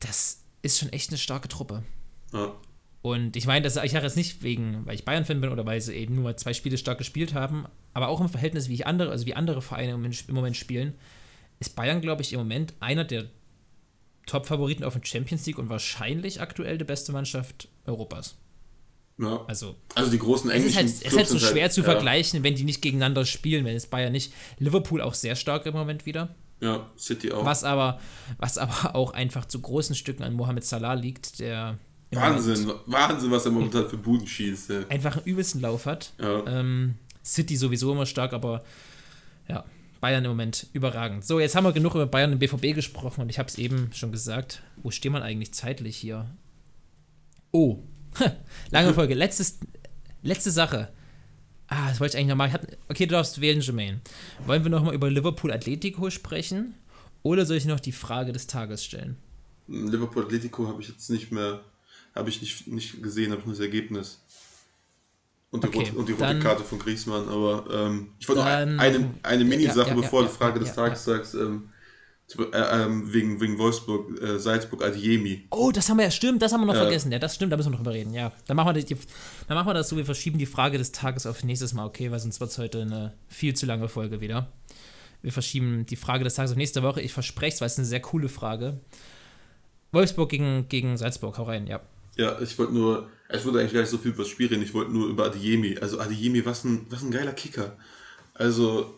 [0.00, 1.82] Das ist schon echt eine starke Truppe.
[2.32, 2.54] Ja.
[3.04, 5.78] Und ich meine, das ich sage jetzt nicht wegen, weil ich Bayern-Fan bin oder weil
[5.78, 9.10] sie eben nur zwei Spiele stark gespielt haben, aber auch im Verhältnis, wie ich andere,
[9.10, 10.94] also wie andere Vereine im Moment, im Moment spielen,
[11.60, 13.26] ist Bayern, glaube ich, im Moment einer der
[14.24, 18.38] Top-Favoriten auf den Champions League und wahrscheinlich aktuell die beste Mannschaft Europas.
[19.18, 19.44] ja.
[19.48, 21.82] Also Also die großen es ist englischen halt, es ist halt so sind schwer zu
[21.82, 24.32] ja, vergleichen, wenn die nicht gegeneinander spielen, wenn es Bayern nicht.
[24.58, 26.34] Liverpool auch sehr stark im Moment wieder.
[26.62, 27.44] Ja, City auch.
[27.44, 28.00] Was aber,
[28.38, 31.78] was aber auch einfach zu großen Stücken an Mohamed Salah liegt, der
[32.16, 34.70] Wahnsinn, Wahnsinn, was er momentan für Buden schießt.
[34.70, 34.88] Ja.
[34.88, 36.12] einfach einen übelsten Lauf hat.
[36.20, 36.44] Ja.
[36.46, 36.94] Ähm,
[37.24, 38.64] City sowieso immer stark, aber
[39.48, 39.64] ja,
[40.00, 41.24] Bayern im Moment überragend.
[41.24, 43.90] So, jetzt haben wir genug über Bayern und BVB gesprochen und ich habe es eben
[43.94, 44.62] schon gesagt.
[44.76, 46.30] Wo steht man eigentlich zeitlich hier?
[47.52, 47.78] Oh,
[48.70, 49.14] lange Folge.
[49.14, 49.60] Letztes,
[50.22, 50.90] letzte Sache.
[51.68, 52.60] Ah, das wollte ich eigentlich nochmal.
[52.88, 54.00] Okay, du darfst wählen, Jermaine.
[54.46, 56.74] Wollen wir nochmal über Liverpool Atletico sprechen?
[57.22, 59.16] Oder soll ich noch die Frage des Tages stellen?
[59.66, 61.60] Liverpool Atletico habe ich jetzt nicht mehr,
[62.14, 64.20] habe ich nicht, nicht gesehen, habe ich nur das Ergebnis.
[65.50, 68.40] Und die, Okay, rote, und die rote dann- Karte von Griezmann, aber ähm, ich wollte
[68.42, 71.68] noch eine, eine Mini-Sache, Ja, ja, bevor ja, du die Frage des Tages sagst, ähm,
[72.38, 75.46] äh, ähm, wegen, wegen Wolfsburg, äh, Salzburg, Adiemi.
[75.50, 76.80] Oh, das haben wir ja, stimmt, das haben wir noch Ja.
[76.80, 77.12] vergessen.
[77.12, 78.12] Ja, das stimmt, da müssen wir noch drüber reden.
[78.14, 78.96] Ja, dann machen wir, die,
[79.46, 82.10] dann machen wir das so, wir verschieben die Frage des Tages auf nächstes Mal, okay,
[82.10, 84.50] weil sonst wird es heute eine viel zu lange Folge wieder.
[85.22, 87.00] Wir verschieben die Frage des Tages auf nächste Woche.
[87.00, 88.80] Ich verspreche es, weil es eine sehr coole Frage.
[89.92, 91.80] Wolfsburg gegen, gegen Salzburg, hau rein, ja.
[92.16, 94.62] Ja, ich wollte nur, ich wollte eigentlich gar nicht so viel über das Spiel reden,
[94.62, 95.78] ich wollte nur über Adiemi.
[95.78, 97.76] Also Adiemi, was ein, was ein geiler Kicker.
[98.34, 98.94] Also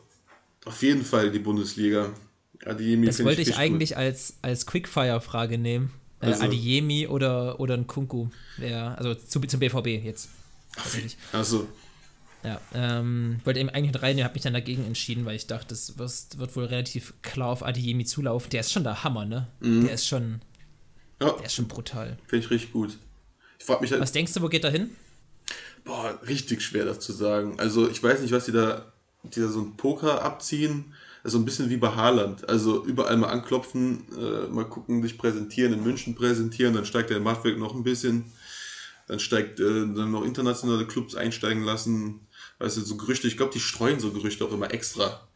[0.64, 2.12] auf jeden Fall die Bundesliga.
[2.64, 5.92] Adiemi Das wollte ich richtig eigentlich als, als Quickfire-Frage nehmen.
[6.20, 8.28] Äh, also, Adiemi oder, oder ein Kunku.
[8.58, 10.30] Ja, also zu, zum BVB jetzt.
[11.32, 11.68] Also.
[12.42, 15.98] Ja, ähm, wollte eben eigentlich rein, habe mich dann dagegen entschieden, weil ich dachte, das
[15.98, 18.50] wird, wird wohl relativ klar auf Adiemi zulaufen.
[18.50, 19.48] Der ist schon der Hammer, ne?
[19.60, 19.86] Mhm.
[19.86, 20.40] Der ist schon.
[21.20, 21.32] Ja.
[21.32, 22.18] Der ist schon brutal.
[22.26, 22.98] Finde ich richtig gut.
[23.58, 24.00] Ich frage mich halt.
[24.00, 24.90] Was denkst du, wo geht er hin?
[25.84, 27.58] Boah, richtig schwer das zu sagen.
[27.58, 28.92] Also ich weiß nicht, was die da,
[29.22, 30.94] die da so ein Poker abziehen.
[31.22, 32.48] Also ein bisschen wie bei Haaland.
[32.48, 37.18] Also überall mal anklopfen, äh, mal gucken, sich präsentieren, in München präsentieren, dann steigt der
[37.18, 38.30] Machtwerk noch ein bisschen.
[39.08, 42.20] Dann steigt, äh, dann noch internationale Clubs einsteigen lassen.
[42.58, 45.26] Weißt du, so Gerüchte, ich glaube, die streuen so Gerüchte auch immer extra.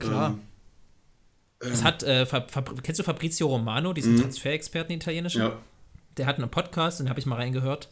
[0.00, 0.38] Klar.
[1.62, 2.26] Ähm, das hat, äh,
[2.82, 4.22] kennst du Fabrizio Romano, diesen mhm.
[4.22, 5.40] Transferexperten italienischen?
[5.40, 5.58] Ja.
[6.16, 7.88] Der hat einen Podcast, den habe ich mal reingehört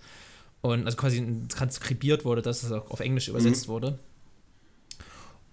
[0.60, 3.72] und also quasi transkribiert wurde, dass es auch auf Englisch übersetzt mhm.
[3.72, 3.98] wurde.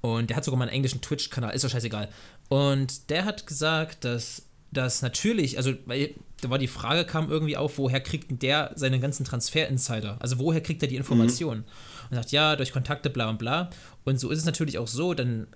[0.01, 2.09] Und der hat sogar mal einen englischen Twitch-Kanal, ist doch scheißegal.
[2.49, 7.57] Und der hat gesagt, dass das natürlich, also weil da war die Frage, kam irgendwie
[7.57, 10.17] auf, woher kriegt denn der seine ganzen Transfer-Insider?
[10.19, 11.61] Also woher kriegt er die Informationen?
[11.61, 12.07] Mhm.
[12.09, 13.69] Und sagt, ja, durch Kontakte, bla und bla.
[14.03, 15.47] Und so ist es natürlich auch so, dann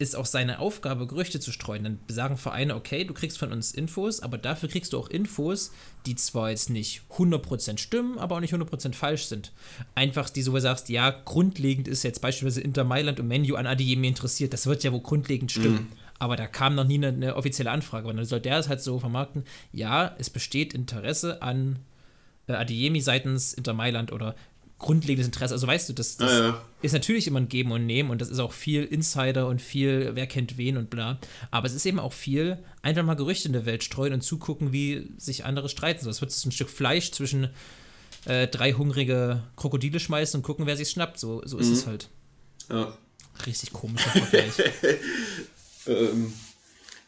[0.00, 1.84] ist auch seine Aufgabe, Gerüchte zu streuen.
[1.84, 5.72] Dann sagen Vereine, okay, du kriegst von uns Infos, aber dafür kriegst du auch Infos,
[6.06, 9.52] die zwar jetzt nicht 100% stimmen, aber auch nicht 100% falsch sind.
[9.94, 14.08] Einfach, die so sagst, ja, grundlegend ist jetzt beispielsweise Inter Mailand und Menu an Adeyemi
[14.08, 14.54] interessiert.
[14.54, 15.88] Das wird ja wohl grundlegend stimmen.
[15.90, 15.92] Mhm.
[16.18, 18.08] Aber da kam noch nie eine, eine offizielle Anfrage.
[18.08, 21.78] Und dann soll der es halt so vermarkten, ja, es besteht Interesse an
[22.46, 24.34] äh, Adeyemi seitens Inter Mailand oder
[24.80, 25.54] grundlegendes Interesse.
[25.54, 26.64] Also weißt du, das, das ja, ja.
[26.82, 30.10] ist natürlich immer ein Geben und Nehmen und das ist auch viel Insider und viel,
[30.14, 31.20] wer kennt wen und bla.
[31.50, 34.72] Aber es ist eben auch viel, einfach mal Gerüchte in der Welt streuen und zugucken,
[34.72, 36.02] wie sich andere streiten.
[36.02, 37.50] So, es wird ein Stück Fleisch zwischen
[38.24, 41.20] äh, drei hungrige Krokodile schmeißen und gucken, wer sich schnappt.
[41.20, 41.72] So, so ist mhm.
[41.74, 42.08] es halt.
[42.70, 42.96] Ja.
[43.46, 44.52] Richtig komischer Vergleich.
[45.86, 46.32] ähm,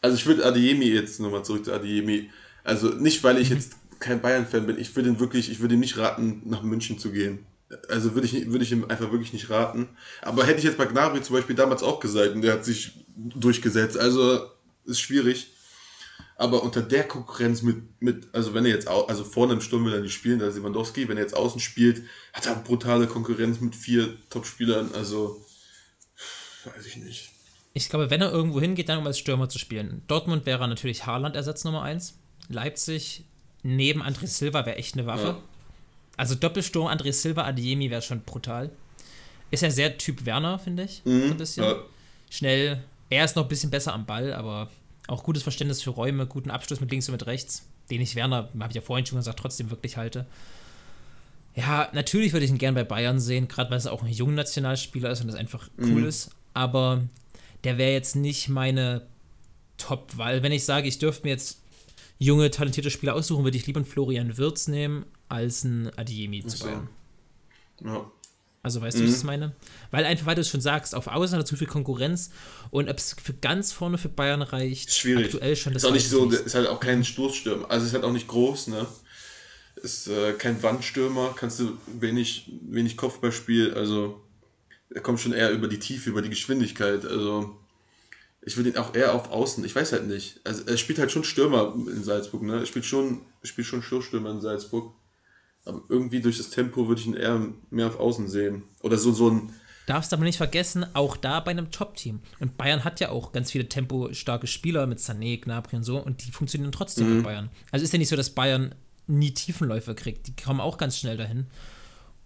[0.01, 2.29] also ich würde Adiemi jetzt nochmal zurück zu Adiemi.
[2.63, 3.57] Also nicht, weil ich mhm.
[3.57, 4.77] jetzt kein Bayern-Fan bin.
[4.77, 7.45] Ich würde ihn wirklich, ich würde ihm nicht raten, nach München zu gehen.
[7.89, 9.89] Also würde ich, würde ich ihm einfach wirklich nicht raten.
[10.21, 13.05] Aber hätte ich jetzt bei Gnabry zum Beispiel damals auch gesagt und der hat sich
[13.15, 13.97] durchgesetzt.
[13.97, 14.49] Also
[14.85, 15.53] ist schwierig.
[16.35, 19.85] Aber unter der Konkurrenz mit, mit also wenn er jetzt, au, also vorne im Sturm
[19.85, 22.03] will er nicht spielen, da ist Lewandowski, wenn er jetzt außen spielt,
[22.33, 25.45] hat er brutale Konkurrenz mit vier Top-Spielern, also
[26.65, 27.29] weiß ich nicht.
[27.73, 30.03] Ich glaube, wenn er irgendwo hingeht, dann um als Stürmer zu spielen.
[30.07, 32.19] Dortmund wäre natürlich Haaland-Ersatz Nummer 1.
[32.49, 33.25] Leipzig
[33.63, 35.23] neben André Silva wäre echt eine Waffe.
[35.23, 35.41] Ja.
[36.17, 38.69] Also Doppelsturm André Silva Adiemi wäre schon brutal.
[39.51, 41.01] Ist ja sehr Typ Werner, finde ich.
[41.05, 41.63] Mhm, so ein bisschen.
[41.63, 41.75] Ja.
[42.29, 42.83] Schnell.
[43.09, 44.69] Er ist noch ein bisschen besser am Ball, aber
[45.07, 48.49] auch gutes Verständnis für Räume, guten Abschluss mit links und mit rechts, den ich Werner,
[48.59, 50.25] habe ich ja vorhin schon gesagt, trotzdem wirklich halte.
[51.55, 54.33] Ja, natürlich würde ich ihn gern bei Bayern sehen, gerade weil es auch ein junger
[54.33, 55.93] Nationalspieler ist und das einfach mhm.
[55.93, 56.31] cool ist.
[56.55, 57.03] Aber
[57.63, 59.05] der wäre jetzt nicht meine
[59.77, 60.41] Top-Wahl.
[60.41, 61.61] Wenn ich sage, ich dürfte mir jetzt
[62.17, 66.59] junge, talentierte Spieler aussuchen, würde ich lieber einen Florian Wirtz nehmen als ein Adiemi zu
[66.59, 66.89] Bayern.
[67.83, 68.11] Ja.
[68.63, 69.01] Also weißt mhm.
[69.01, 69.53] du, was ich meine?
[69.91, 72.31] Weil einfach, weil du es schon sagst, auf Außen hat er zu viel Konkurrenz
[72.71, 75.25] und ob es für ganz vorne für Bayern reicht, schwierig.
[75.25, 77.69] aktuell schon das Ist auch nicht so, ist halt auch kein Stoßstürmer.
[77.69, 78.87] Also ist halt auch nicht groß, ne?
[79.75, 84.21] Ist äh, kein Wandstürmer, kannst du wenig, wenig Kopfballspiel, also
[84.93, 87.05] er kommt schon eher über die Tiefe, über die Geschwindigkeit.
[87.05, 87.59] Also
[88.41, 90.39] ich würde ihn auch eher auf Außen, ich weiß halt nicht.
[90.45, 92.59] Also er spielt halt schon Stürmer in Salzburg, ne?
[92.59, 94.93] Er spielt schon, spielt schon Stoßstürmer in Salzburg.
[95.65, 98.63] Aber irgendwie durch das Tempo würde ich ihn eher mehr auf Außen sehen.
[98.81, 99.53] Oder so, so ein.
[99.85, 102.21] Darfst aber nicht vergessen, auch da bei einem Top-Team.
[102.39, 106.25] Und Bayern hat ja auch ganz viele tempostarke Spieler mit Sané, Gnabry und so, und
[106.25, 107.15] die funktionieren trotzdem mhm.
[107.15, 107.49] mit Bayern.
[107.71, 108.75] Also ist ja nicht so, dass Bayern
[109.07, 110.27] nie Tiefenläufe kriegt.
[110.27, 111.47] Die kommen auch ganz schnell dahin.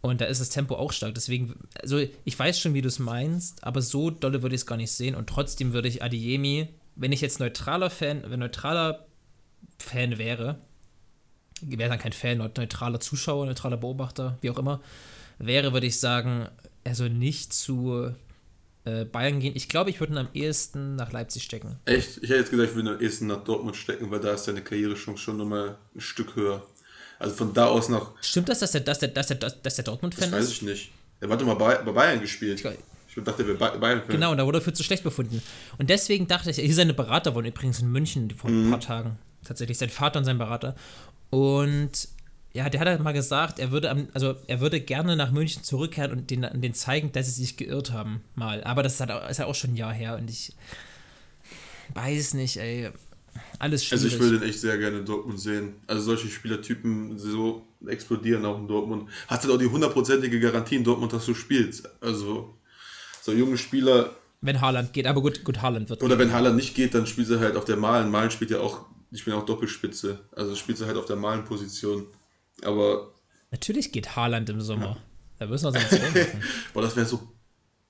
[0.01, 1.15] Und da ist das Tempo auch stark.
[1.15, 4.67] Deswegen, also ich weiß schon, wie du es meinst, aber so dolle würde ich es
[4.67, 5.15] gar nicht sehen.
[5.15, 9.07] Und trotzdem würde ich Adiemi, wenn ich jetzt neutraler Fan, wenn neutraler
[9.79, 10.61] Fan wäre,
[11.61, 14.81] wäre dann kein Fan, neutraler Zuschauer, neutraler Beobachter, wie auch immer,
[15.39, 16.47] wäre, würde ich sagen,
[16.83, 18.13] also nicht zu
[18.85, 19.53] äh, Bayern gehen.
[19.55, 21.77] Ich glaube, ich würde ihn am ehesten nach Leipzig stecken.
[21.85, 22.17] Echt?
[22.17, 24.61] Ich hätte jetzt gesagt, ich würde am ehesten nach Dortmund stecken, weil da ist deine
[24.61, 26.63] Karrierechance schon nochmal ein Stück höher.
[27.19, 28.13] Also von da aus noch.
[28.21, 30.33] Stimmt das, dass der, dass der, dass der, dass der Dortmund-Fan ist?
[30.33, 30.91] Weiß ich nicht.
[31.19, 32.63] Er hat doch mal bei, bei Bayern gespielt.
[32.63, 34.09] Ich, ich dachte, er wäre Bayern-Fan.
[34.09, 35.41] Genau, und da wurde er für zu schlecht befunden.
[35.77, 38.67] Und deswegen dachte ich, hier seine Berater waren übrigens in München vor mhm.
[38.67, 39.17] ein paar Tagen.
[39.43, 40.75] Tatsächlich, sein Vater und sein Berater.
[41.29, 42.09] Und
[42.53, 45.63] ja, der hat halt mal gesagt, er würde, am, also er würde gerne nach München
[45.63, 48.63] zurückkehren und den, den zeigen, dass sie sich geirrt haben, mal.
[48.63, 50.53] Aber das ist halt, ist halt auch schon ein Jahr her und ich
[51.93, 52.89] weiß nicht, ey.
[53.59, 54.05] Alles schwierig.
[54.05, 55.75] Also ich würde den echt sehr gerne in Dortmund sehen.
[55.85, 59.09] Also solche Spielertypen so explodieren auch in Dortmund.
[59.27, 61.87] Hast du auch die hundertprozentige Garantie in Dortmund, dass du spielst.
[62.01, 62.55] Also
[63.21, 64.15] so junge Spieler.
[64.41, 66.01] Wenn Haaland geht, aber gut, gut, Haaland wird.
[66.01, 66.27] Oder gehen.
[66.27, 68.09] wenn Haaland nicht geht, dann spielt er halt auf der Malen.
[68.09, 70.19] Malen spielt ja auch ich bin auch Doppelspitze.
[70.35, 72.07] Also spielst du halt auf der malen Position.
[72.63, 73.13] Aber.
[73.51, 74.85] Natürlich geht Haaland im Sommer.
[74.85, 74.97] Ja.
[75.39, 76.43] Da müssen wir uns machen.
[76.73, 77.21] Boah, das wäre so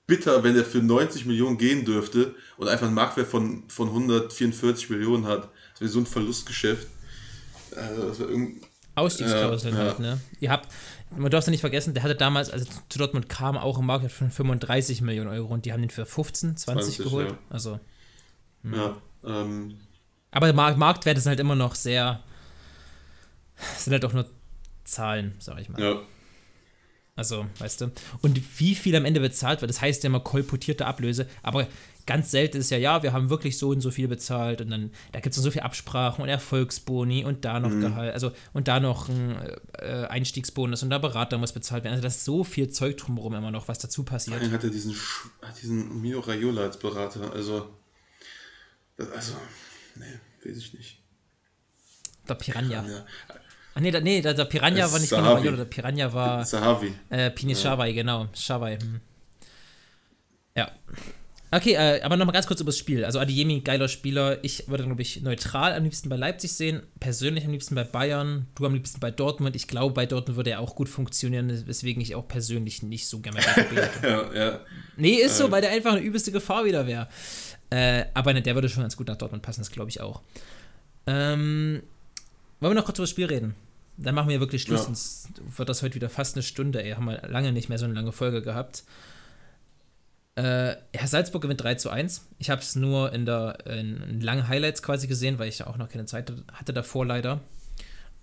[0.06, 4.90] bitter, wenn er für 90 Millionen gehen dürfte und einfach einen Marktwert von, von 144
[4.90, 5.50] Millionen hat.
[5.72, 6.86] Das wäre so ein Verlustgeschäft.
[7.76, 8.26] Also,
[8.94, 10.20] Ausstiegsklauseln ja, halt, ne?
[10.40, 10.68] Ihr habt,
[11.16, 13.78] man darf es ja nicht vergessen, der hatte damals, als er zu Dortmund kam, auch
[13.78, 17.30] einen Marktwert von 35 Millionen Euro und die haben ihn für 15, 20, 20 geholt.
[17.30, 17.38] Ja.
[17.50, 17.78] Also.
[18.62, 18.76] Mh.
[18.76, 19.78] Ja, ähm.
[20.30, 22.22] Aber Marktwerte sind halt immer noch sehr.
[23.76, 24.26] sind halt auch nur
[24.84, 25.80] Zahlen, sag ich mal.
[25.80, 26.00] Ja.
[27.18, 27.90] Also, weißt du.
[28.22, 31.66] Und wie viel am Ende bezahlt wird, das heißt ja immer kolportierte Ablöse, aber
[32.06, 34.92] ganz selten ist ja, ja, wir haben wirklich so und so viel bezahlt und dann,
[35.10, 37.80] da gibt es so viel Absprachen und Erfolgsboni und da noch mhm.
[37.80, 39.36] Gehalt, also und da noch ein
[39.72, 41.94] äh, Einstiegsbonus und der Berater muss bezahlt werden.
[41.94, 44.40] Also da ist so viel Zeug drumherum immer noch, was dazu passiert.
[44.40, 44.94] Vor hat er diesen,
[45.42, 47.68] hat diesen Mino Raiola als Berater, also,
[48.96, 49.32] das, also,
[49.98, 50.98] nee, weiß ich nicht.
[52.28, 52.82] Der Piranha.
[52.82, 53.06] Piranha.
[53.74, 55.42] Ach nee, da, nee, der, Piranha das war nicht Sahavi.
[55.42, 56.44] genau der Piranha war.
[56.44, 56.92] Sahavi.
[57.10, 57.58] Äh, Pini ja.
[57.58, 58.28] Shawai, genau.
[58.34, 58.76] Shawai.
[58.78, 59.00] Hm.
[60.56, 60.72] Ja.
[61.50, 63.04] Okay, äh, aber nochmal ganz kurz über das Spiel.
[63.04, 64.44] Also Adiemi, geiler Spieler.
[64.44, 66.82] Ich würde, glaube ich, neutral am liebsten bei Leipzig sehen.
[67.00, 68.46] Persönlich am liebsten bei Bayern.
[68.54, 69.56] Du am liebsten bei Dortmund.
[69.56, 73.20] Ich glaube, bei Dortmund würde er auch gut funktionieren, weswegen ich auch persönlich nicht so
[73.20, 74.60] gerne bei ja, ja.
[74.96, 75.50] Nee, ist so, äh.
[75.50, 77.08] weil der einfach eine übelste Gefahr wieder wäre.
[77.70, 80.22] Äh, aber ne, der würde schon ganz gut nach Dortmund passen, das glaube ich auch.
[81.06, 81.82] Ähm,
[82.60, 83.54] wollen wir noch kurz über das Spiel reden?
[83.98, 84.84] dann machen wir wirklich Schluss, ja.
[84.86, 86.92] sonst wird das heute wieder fast eine Stunde, ey.
[86.92, 88.84] Haben wir lange nicht mehr so eine lange Folge gehabt.
[90.36, 92.28] Äh, Herr Salzburg gewinnt 3 zu 1.
[92.38, 95.66] Ich habe es nur in, der, in, in, langen Highlights quasi gesehen, weil ich ja
[95.66, 97.40] auch noch keine Zeit hatte davor leider.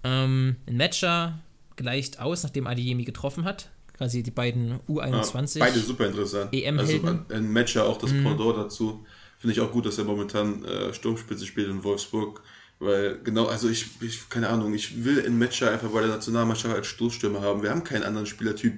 [0.05, 1.39] Ähm, ein Matcher
[1.75, 3.69] gleicht aus, nachdem Adiemi getroffen hat.
[3.97, 5.59] Quasi die beiden U21.
[5.59, 6.53] Ja, beide super interessant.
[6.53, 7.25] EM-Helden.
[7.27, 8.23] Also ein Matcher auch das mhm.
[8.23, 9.05] Pendant dazu.
[9.45, 12.41] Finde ich auch gut, dass er momentan äh, Sturmspitze spielt in Wolfsburg.
[12.79, 16.73] Weil genau, also ich, ich, keine Ahnung, ich will in Matcher einfach bei der Nationalmannschaft
[16.73, 17.61] als Stoßstürmer haben.
[17.61, 18.73] Wir haben keinen anderen Spielertyp.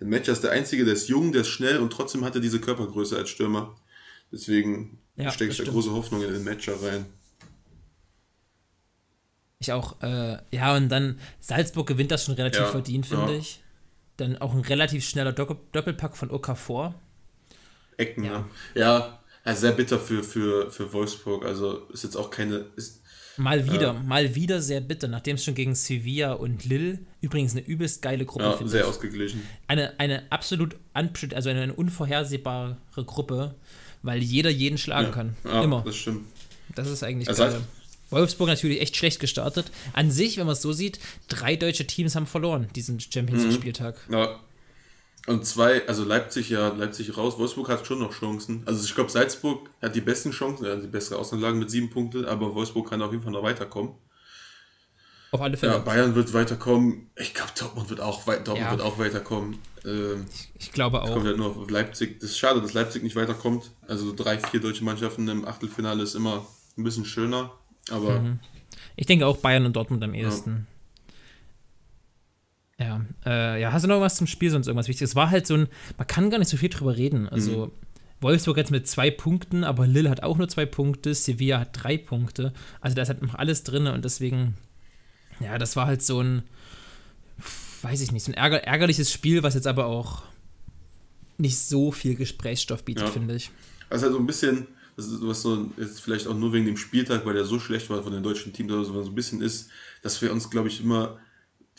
[0.00, 2.40] In Matcher ist der Einzige, der ist jung, der ist schnell und trotzdem hat er
[2.40, 3.76] diese Körpergröße als Stürmer.
[4.32, 7.04] Deswegen ja, stecke ich da große Hoffnung in den Matcher rein.
[9.58, 13.38] Ich auch, äh, ja, und dann Salzburg gewinnt das schon relativ ja, verdient, finde ja.
[13.38, 13.62] ich.
[14.16, 16.94] Dann auch ein relativ schneller Doppelpack von Okafor.
[17.98, 18.38] Ecken, ja.
[18.38, 18.44] Ne?
[18.74, 19.20] Ja,
[19.54, 21.44] sehr bitter für, für, für Wolfsburg.
[21.44, 22.66] Also ist jetzt auch keine.
[22.76, 23.02] Ist,
[23.38, 27.52] Mal wieder, äh, mal wieder sehr bitter, nachdem es schon gegen Sevilla und Lille, übrigens
[27.52, 28.86] eine übelst geile Gruppe ja, finde sehr ich.
[28.86, 29.42] ausgeglichen.
[29.68, 33.54] Eine, eine absolut, also eine unvorhersehbare Gruppe,
[34.02, 35.36] weil jeder jeden schlagen ja, kann.
[35.44, 35.82] Ja, Immer.
[35.84, 36.24] das stimmt.
[36.74, 37.60] Das ist eigentlich das geil.
[38.10, 39.70] Wolfsburg natürlich echt schlecht gestartet.
[39.92, 43.54] An sich, wenn man es so sieht, drei deutsche Teams haben verloren diesen Champions League
[43.54, 43.96] Spieltag.
[44.10, 44.38] Ja,
[45.26, 47.38] und zwei, also Leipzig ja, Leipzig raus.
[47.38, 48.62] Wolfsburg hat schon noch Chancen.
[48.64, 52.24] Also ich glaube, Salzburg hat die besten Chancen, also die bessere Ausgangslage mit sieben Punkten,
[52.24, 53.94] aber Wolfsburg kann auf jeden Fall noch weiterkommen.
[55.32, 55.72] Auf alle Fälle.
[55.72, 57.10] Ja, Bayern wird weiterkommen.
[57.16, 58.70] Ich glaube, Dortmund wird auch, Dortmund ja.
[58.70, 59.58] wird auch weiterkommen.
[59.84, 61.12] Ähm, ich, ich, glaube auch.
[61.12, 62.20] Kommt ja nur auf Leipzig.
[62.20, 63.72] Das ist schade, dass Leipzig nicht weiterkommt.
[63.88, 66.46] Also drei, vier deutsche Mannschaften im Achtelfinale ist immer
[66.78, 67.52] ein bisschen schöner.
[67.90, 68.20] Aber.
[68.20, 68.38] Mhm.
[68.94, 70.66] Ich denke auch Bayern und Dortmund am ehesten.
[70.70, 70.75] Ja.
[72.78, 75.10] Ja, äh, ja, hast du noch was zum Spiel, sonst irgendwas Wichtiges?
[75.10, 77.28] Es war halt so ein, man kann gar nicht so viel drüber reden.
[77.28, 77.72] Also, mhm.
[78.20, 81.96] Wolfsburg jetzt mit zwei Punkten, aber Lille hat auch nur zwei Punkte, Sevilla hat drei
[81.96, 82.52] Punkte.
[82.80, 84.54] Also, da ist halt noch alles drin und deswegen,
[85.40, 86.42] ja, das war halt so ein,
[87.80, 90.22] weiß ich nicht, so ein ärger ärgerliches Spiel, was jetzt aber auch
[91.38, 93.10] nicht so viel Gesprächsstoff bietet, ja.
[93.10, 93.50] finde ich.
[93.88, 94.66] Also, halt so ein bisschen,
[94.96, 98.12] was so jetzt vielleicht auch nur wegen dem Spieltag, weil der so schlecht war von
[98.12, 99.70] den deutschen Teams, oder so, so ein bisschen ist,
[100.02, 101.18] dass wir uns, glaube ich, immer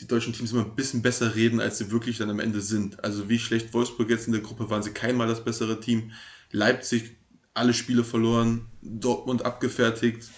[0.00, 3.02] die deutschen Teams immer ein bisschen besser reden, als sie wirklich dann am Ende sind.
[3.02, 6.12] Also wie schlecht Wolfsburg jetzt in der Gruppe waren sie keinmal das bessere Team.
[6.50, 7.16] Leipzig
[7.54, 10.28] alle Spiele verloren, Dortmund abgefertigt.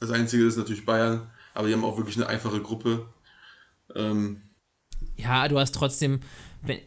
[0.00, 3.06] Das Einzige ist natürlich Bayern, aber die haben auch wirklich eine einfache Gruppe.
[3.94, 4.40] Ähm,
[5.16, 6.20] ja, du hast trotzdem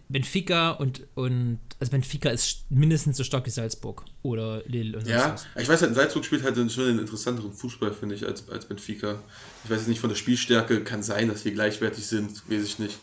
[0.10, 5.36] Benfica und, und also Benfica ist mindestens so stark wie Salzburg oder Lille und Ja,
[5.56, 9.22] ich weiß halt, Salzburg spielt halt schon einen interessanteren Fußball, finde ich, als, als Benfica.
[9.64, 12.98] Ich weiß nicht, von der Spielstärke kann sein, dass die gleichwertig sind, weiß ich nicht.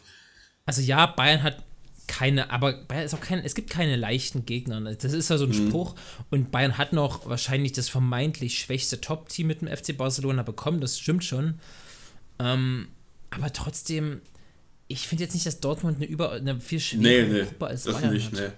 [0.66, 1.62] Also ja, Bayern hat
[2.06, 4.80] keine, aber Bayern ist auch kein, es gibt keine leichten Gegner.
[4.80, 5.68] Das ist ja so ein mhm.
[5.68, 5.94] Spruch.
[6.30, 10.98] Und Bayern hat noch wahrscheinlich das vermeintlich schwächste Top-Team mit dem FC Barcelona bekommen, das
[10.98, 11.60] stimmt schon.
[12.38, 12.88] Ähm,
[13.30, 14.20] aber trotzdem,
[14.88, 17.84] ich finde jetzt nicht, dass Dortmund eine, über, eine viel schwierigere nee, nee, Gruppe als
[17.84, 18.40] das Bayern nicht, hat.
[18.40, 18.48] Nee,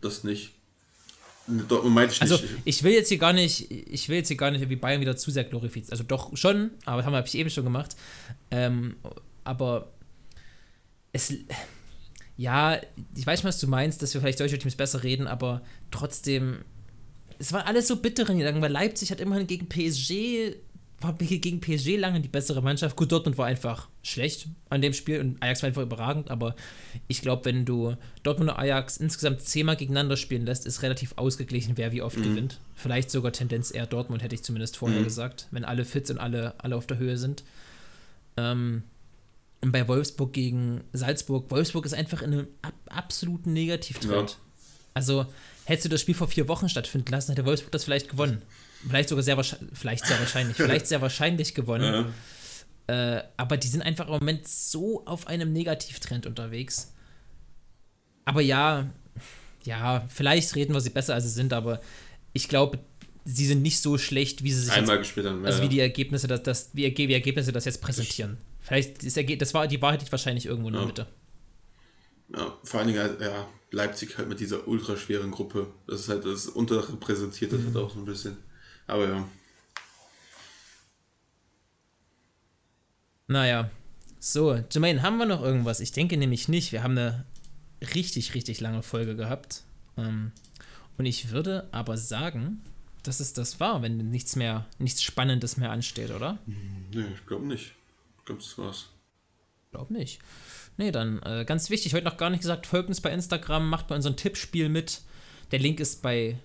[0.00, 0.52] das nicht.
[1.46, 2.44] Dortmund meinte ich also, nicht.
[2.44, 5.00] Also ich will jetzt hier gar nicht, ich will jetzt hier gar nicht wie Bayern
[5.00, 5.92] wieder zu sehr glorifizieren.
[5.92, 7.96] Also doch schon, aber das habe ich eben schon gemacht.
[8.50, 8.96] Ähm,
[9.44, 9.92] aber
[11.12, 11.32] es,
[12.36, 12.80] ja,
[13.14, 15.62] ich weiß schon, was du meinst, dass wir vielleicht deutsche Teams besser reden, aber
[15.92, 16.64] trotzdem,
[17.38, 20.56] es war alles so bittere Niederlagen, weil Leipzig hat immerhin gegen PSG
[21.06, 22.96] war gegen PSG lange die bessere Mannschaft.
[22.96, 26.54] Gut, Dortmund war einfach schlecht an dem Spiel und Ajax war einfach überragend, aber
[27.08, 31.76] ich glaube, wenn du Dortmund und Ajax insgesamt zehnmal gegeneinander spielen lässt, ist relativ ausgeglichen,
[31.76, 32.24] wer wie oft mhm.
[32.24, 32.60] gewinnt.
[32.74, 35.04] Vielleicht sogar Tendenz eher Dortmund, hätte ich zumindest vorher mhm.
[35.04, 37.44] gesagt, wenn alle fit und alle, alle auf der Höhe sind.
[38.36, 38.82] Ähm,
[39.60, 44.30] und bei Wolfsburg gegen Salzburg, Wolfsburg ist einfach in einem ab absoluten Negativtrend.
[44.30, 44.36] Ja.
[44.94, 45.26] Also,
[45.64, 48.42] hättest du das Spiel vor vier Wochen stattfinden lassen, hätte Wolfsburg das vielleicht gewonnen.
[48.88, 52.12] Vielleicht sogar sehr wahrscheinlich, vielleicht sehr wahrscheinlich, vielleicht sehr wahrscheinlich gewonnen.
[52.88, 53.16] Ja.
[53.16, 56.92] Äh, aber die sind einfach im Moment so auf einem Negativtrend unterwegs.
[58.24, 58.90] Aber ja,
[59.64, 61.80] ja, vielleicht reden wir sie besser, als sie sind, aber
[62.32, 62.78] ich glaube,
[63.24, 65.40] sie sind nicht so schlecht, wie sie sich einmal jetzt, gespielt haben.
[65.40, 68.38] Ja, also wie die Ergebnisse, das, das, wie, wie Ergebnisse das jetzt präsentieren.
[68.60, 71.06] Vielleicht ist das war die Wahrheit liegt wahrscheinlich irgendwo in der Mitte.
[72.34, 75.68] Ja, vor allen Dingen, halt, ja, Leipzig halt mit dieser ultraschweren Gruppe.
[75.86, 77.66] Das ist halt das unterrepräsentiert, das mhm.
[77.66, 78.36] halt auch so ein bisschen.
[78.86, 79.28] Aber ja.
[83.28, 83.70] Naja.
[84.18, 85.80] So, Jermaine, haben wir noch irgendwas?
[85.80, 86.72] Ich denke nämlich nicht.
[86.72, 87.24] Wir haben eine
[87.94, 89.62] richtig, richtig lange Folge gehabt.
[89.96, 90.32] Ähm,
[90.98, 92.62] und ich würde aber sagen,
[93.02, 96.38] dass es das war, wenn nichts mehr, nichts Spannendes mehr ansteht, oder?
[96.46, 97.74] Nee, ich glaube nicht.
[98.18, 98.88] Ich glaube, das war's.
[99.70, 100.20] Glaub nicht.
[100.76, 103.88] Nee, dann äh, ganz wichtig, heute noch gar nicht gesagt, folgt uns bei Instagram, macht
[103.88, 105.02] bei unserem Tippspiel mit.
[105.52, 106.38] Der Link ist bei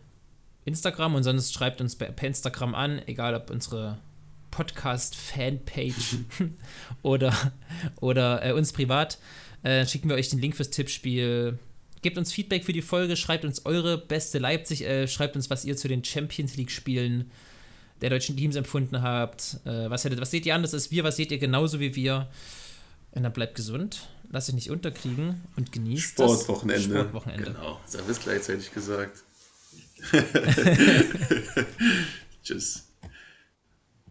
[0.66, 3.98] Instagram und sonst schreibt uns per Instagram an, egal ob unsere
[4.52, 6.18] Podcast-Fanpage
[7.02, 7.34] oder,
[8.00, 9.18] oder äh, uns privat.
[9.64, 11.58] Äh, schicken wir euch den Link fürs Tippspiel.
[12.02, 15.66] Gebt uns Feedback für die Folge, schreibt uns eure beste Leipzig, äh, schreibt uns, was
[15.66, 17.32] ihr zu den Champions League-Spielen
[18.02, 19.60] der deutschen Teams empfunden habt.
[19.66, 21.04] Äh, was, hättet, was seht ihr anders als wir?
[21.04, 22.28] Was seht ihr genauso wie wir?
[23.12, 26.88] Und dann bleibt gesund, lasst euch nicht unterkriegen und genießt Sportwochenende.
[26.88, 27.52] das Sportwochenende.
[27.52, 29.24] Genau, das habe ich gleichzeitig gesagt.
[32.44, 32.91] just